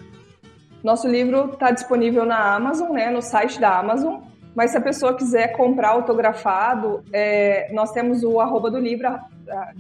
Nosso 0.82 1.06
livro 1.08 1.50
está 1.52 1.70
disponível 1.70 2.24
na 2.24 2.54
Amazon, 2.54 2.92
né, 2.92 3.10
no 3.10 3.20
site 3.20 3.60
da 3.60 3.78
Amazon. 3.78 4.20
Mas 4.54 4.70
se 4.70 4.76
a 4.76 4.80
pessoa 4.80 5.14
quiser 5.14 5.56
comprar 5.56 5.90
autografado, 5.90 7.02
é, 7.12 7.72
nós 7.72 7.90
temos 7.92 8.22
o 8.22 8.38
arroba 8.38 8.70
do 8.70 8.78
livro, 8.78 9.08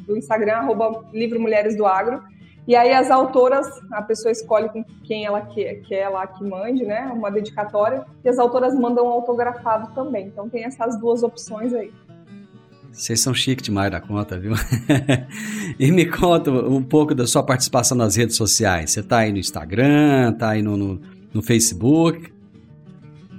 do 0.06 0.16
Instagram, 0.16 0.54
arroba 0.54 1.04
Livro 1.12 1.40
Mulheres 1.40 1.76
do 1.76 1.86
Agro. 1.86 2.22
E 2.66 2.76
aí 2.76 2.92
as 2.92 3.10
autoras, 3.10 3.66
a 3.90 4.00
pessoa 4.02 4.30
escolhe 4.30 4.68
com 4.68 4.84
quem 5.04 5.26
ela 5.26 5.40
quer, 5.40 5.80
quer 5.82 6.08
lá 6.08 6.26
que 6.26 6.44
mande, 6.44 6.84
né? 6.84 7.10
Uma 7.12 7.30
dedicatória. 7.30 8.04
E 8.24 8.28
as 8.28 8.38
autoras 8.38 8.74
mandam 8.74 9.08
autografado 9.08 9.92
também. 9.94 10.28
Então 10.28 10.48
tem 10.48 10.64
essas 10.64 10.98
duas 10.98 11.22
opções 11.22 11.74
aí. 11.74 11.92
Vocês 12.92 13.20
são 13.20 13.34
chique 13.34 13.62
demais 13.62 13.90
da 13.90 14.00
conta, 14.00 14.38
viu? 14.38 14.52
e 15.78 15.90
me 15.90 16.06
conta 16.06 16.50
um 16.50 16.82
pouco 16.82 17.14
da 17.14 17.26
sua 17.26 17.42
participação 17.42 17.96
nas 17.96 18.16
redes 18.16 18.36
sociais. 18.36 18.90
Você 18.90 19.00
está 19.00 19.18
aí 19.18 19.32
no 19.32 19.38
Instagram, 19.38 20.30
está 20.32 20.50
aí 20.50 20.62
no, 20.62 20.76
no, 20.76 21.00
no 21.32 21.42
Facebook? 21.42 22.31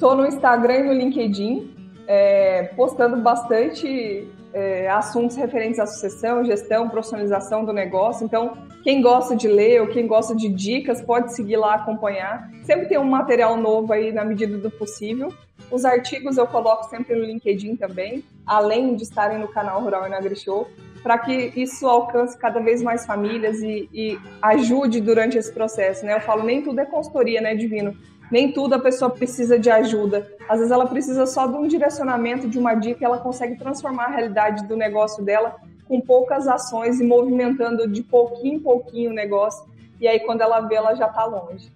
Estou 0.03 0.17
no 0.17 0.27
Instagram 0.27 0.79
e 0.79 0.83
no 0.83 0.91
LinkedIn, 0.91 1.73
é, 2.05 2.63
postando 2.75 3.15
bastante 3.21 4.27
é, 4.53 4.89
assuntos 4.89 5.37
referentes 5.37 5.79
à 5.79 5.85
sucessão, 5.85 6.43
gestão, 6.43 6.89
profissionalização 6.89 7.63
do 7.63 7.71
negócio. 7.71 8.25
Então, 8.25 8.57
quem 8.83 9.01
gosta 9.01 9.33
de 9.33 9.47
ler 9.47 9.79
ou 9.79 9.87
quem 9.87 10.05
gosta 10.05 10.35
de 10.35 10.49
dicas, 10.49 11.01
pode 11.01 11.33
seguir 11.33 11.55
lá, 11.55 11.75
acompanhar. 11.75 12.51
Sempre 12.63 12.87
tem 12.87 12.97
um 12.97 13.05
material 13.05 13.55
novo 13.55 13.93
aí 13.93 14.11
na 14.11 14.25
medida 14.25 14.57
do 14.57 14.69
possível. 14.69 15.33
Os 15.71 15.85
artigos 15.85 16.35
eu 16.35 16.47
coloco 16.47 16.89
sempre 16.89 17.15
no 17.15 17.23
LinkedIn 17.23 17.77
também, 17.77 18.25
além 18.45 18.97
de 18.97 19.03
estarem 19.03 19.39
no 19.39 19.47
canal 19.47 19.81
Rural 19.81 20.05
e 20.05 20.09
na 20.09 20.17
AgriShow, 20.17 20.67
para 21.01 21.17
que 21.17 21.53
isso 21.55 21.87
alcance 21.87 22.37
cada 22.37 22.59
vez 22.59 22.81
mais 22.81 23.05
famílias 23.05 23.61
e, 23.61 23.89
e 23.93 24.19
ajude 24.41 24.99
durante 24.99 25.37
esse 25.37 25.53
processo. 25.53 26.05
Né? 26.05 26.13
Eu 26.13 26.21
falo, 26.21 26.43
nem 26.43 26.61
tudo 26.61 26.79
é 26.81 26.85
consultoria, 26.85 27.39
né, 27.39 27.55
Divino? 27.55 27.95
Nem 28.31 28.51
tudo 28.51 28.73
a 28.73 28.79
pessoa 28.79 29.11
precisa 29.11 29.59
de 29.59 29.69
ajuda. 29.69 30.27
Às 30.47 30.59
vezes 30.59 30.71
ela 30.71 30.85
precisa 30.85 31.25
só 31.25 31.47
de 31.47 31.55
um 31.55 31.67
direcionamento, 31.67 32.47
de 32.47 32.57
uma 32.57 32.73
dica, 32.75 33.05
ela 33.05 33.17
consegue 33.17 33.57
transformar 33.57 34.05
a 34.05 34.09
realidade 34.11 34.67
do 34.67 34.75
negócio 34.75 35.23
dela 35.23 35.55
com 35.85 36.01
poucas 36.01 36.47
ações 36.47 36.99
e 36.99 37.03
movimentando 37.03 37.87
de 37.87 38.01
pouquinho 38.01 38.55
em 38.55 38.59
pouquinho 38.59 39.11
o 39.11 39.13
negócio. 39.13 39.65
E 39.99 40.07
aí 40.07 40.19
quando 40.21 40.41
ela 40.41 40.61
vê, 40.61 40.75
ela 40.75 40.95
já 40.95 41.07
está 41.07 41.25
longe. 41.25 41.71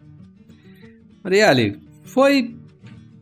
Marielle, 1.23 1.79
foi 2.03 2.55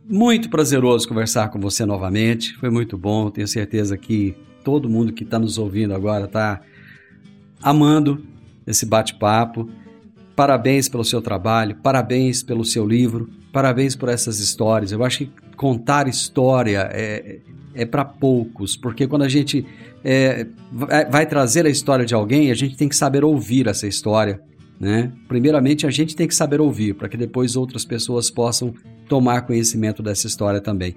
muito 0.08 0.48
prazeroso 0.48 1.08
conversar 1.08 1.50
com 1.50 1.58
você 1.58 1.84
novamente. 1.84 2.56
Foi 2.56 2.70
muito 2.70 2.96
bom. 2.96 3.30
Tenho 3.30 3.48
certeza 3.48 3.96
que 3.98 4.36
todo 4.62 4.88
mundo 4.88 5.12
que 5.12 5.24
está 5.24 5.38
nos 5.38 5.58
ouvindo 5.58 5.94
agora 5.94 6.24
está 6.24 6.60
amando 7.62 8.24
esse 8.66 8.86
bate-papo. 8.86 9.68
Parabéns 10.36 10.86
pelo 10.86 11.02
seu 11.02 11.22
trabalho, 11.22 11.76
parabéns 11.76 12.42
pelo 12.42 12.62
seu 12.62 12.86
livro, 12.86 13.30
parabéns 13.50 13.96
por 13.96 14.10
essas 14.10 14.38
histórias. 14.38 14.92
Eu 14.92 15.02
acho 15.02 15.20
que 15.20 15.30
contar 15.56 16.06
história 16.06 16.90
é, 16.92 17.38
é 17.74 17.86
para 17.86 18.04
poucos, 18.04 18.76
porque 18.76 19.06
quando 19.06 19.22
a 19.22 19.30
gente 19.30 19.64
é, 20.04 20.46
vai 21.10 21.24
trazer 21.24 21.64
a 21.64 21.70
história 21.70 22.04
de 22.04 22.14
alguém, 22.14 22.50
a 22.50 22.54
gente 22.54 22.76
tem 22.76 22.86
que 22.86 22.94
saber 22.94 23.24
ouvir 23.24 23.66
essa 23.66 23.86
história. 23.86 24.38
Né? 24.78 25.10
Primeiramente, 25.26 25.86
a 25.86 25.90
gente 25.90 26.14
tem 26.14 26.28
que 26.28 26.34
saber 26.34 26.60
ouvir, 26.60 26.94
para 26.94 27.08
que 27.08 27.16
depois 27.16 27.56
outras 27.56 27.86
pessoas 27.86 28.30
possam 28.30 28.74
tomar 29.08 29.40
conhecimento 29.46 30.02
dessa 30.02 30.26
história 30.26 30.60
também. 30.60 30.96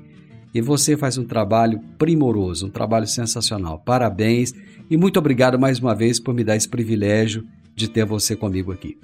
E 0.54 0.60
você 0.60 0.98
faz 0.98 1.18
um 1.18 1.24
trabalho 1.24 1.80
primoroso, 1.98 2.68
um 2.68 2.70
trabalho 2.70 3.08
sensacional. 3.08 3.80
Parabéns 3.86 4.54
e 4.90 4.98
muito 4.98 5.18
obrigado 5.18 5.58
mais 5.58 5.80
uma 5.80 5.96
vez 5.96 6.20
por 6.20 6.34
me 6.34 6.44
dar 6.44 6.58
esse 6.58 6.68
privilégio 6.68 7.48
de 7.74 7.88
ter 7.88 8.04
você 8.04 8.36
comigo 8.36 8.74
aqui. 8.74 8.98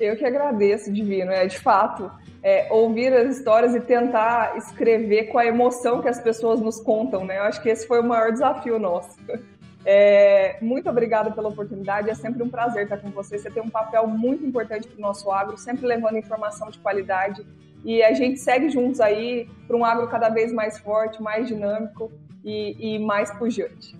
Eu 0.00 0.16
que 0.16 0.24
agradeço, 0.24 0.90
Divino. 0.90 1.30
É 1.30 1.46
de 1.46 1.58
fato 1.58 2.10
é, 2.42 2.72
ouvir 2.72 3.12
as 3.12 3.36
histórias 3.36 3.74
e 3.74 3.80
tentar 3.80 4.56
escrever 4.56 5.24
com 5.24 5.38
a 5.38 5.44
emoção 5.44 6.00
que 6.00 6.08
as 6.08 6.18
pessoas 6.18 6.58
nos 6.58 6.80
contam, 6.80 7.24
né? 7.24 7.38
Eu 7.38 7.42
acho 7.42 7.62
que 7.62 7.68
esse 7.68 7.86
foi 7.86 8.00
o 8.00 8.04
maior 8.04 8.32
desafio 8.32 8.78
nosso. 8.78 9.18
É, 9.84 10.56
muito 10.60 10.88
obrigada 10.88 11.30
pela 11.30 11.50
oportunidade. 11.50 12.08
É 12.08 12.14
sempre 12.14 12.42
um 12.42 12.48
prazer 12.48 12.84
estar 12.84 12.96
com 12.96 13.10
você. 13.10 13.38
Você 13.38 13.50
tem 13.50 13.62
um 13.62 13.68
papel 13.68 14.06
muito 14.06 14.44
importante 14.44 14.88
para 14.88 14.96
o 14.96 15.00
nosso 15.00 15.30
agro, 15.30 15.58
sempre 15.58 15.86
levando 15.86 16.16
informação 16.16 16.70
de 16.70 16.78
qualidade. 16.78 17.46
E 17.84 18.02
a 18.02 18.12
gente 18.14 18.40
segue 18.40 18.70
juntos 18.70 19.00
aí 19.00 19.48
para 19.66 19.76
um 19.76 19.84
agro 19.84 20.08
cada 20.08 20.30
vez 20.30 20.52
mais 20.52 20.78
forte, 20.78 21.22
mais 21.22 21.46
dinâmico 21.46 22.10
e, 22.42 22.94
e 22.94 22.98
mais 22.98 23.30
pujante 23.32 23.99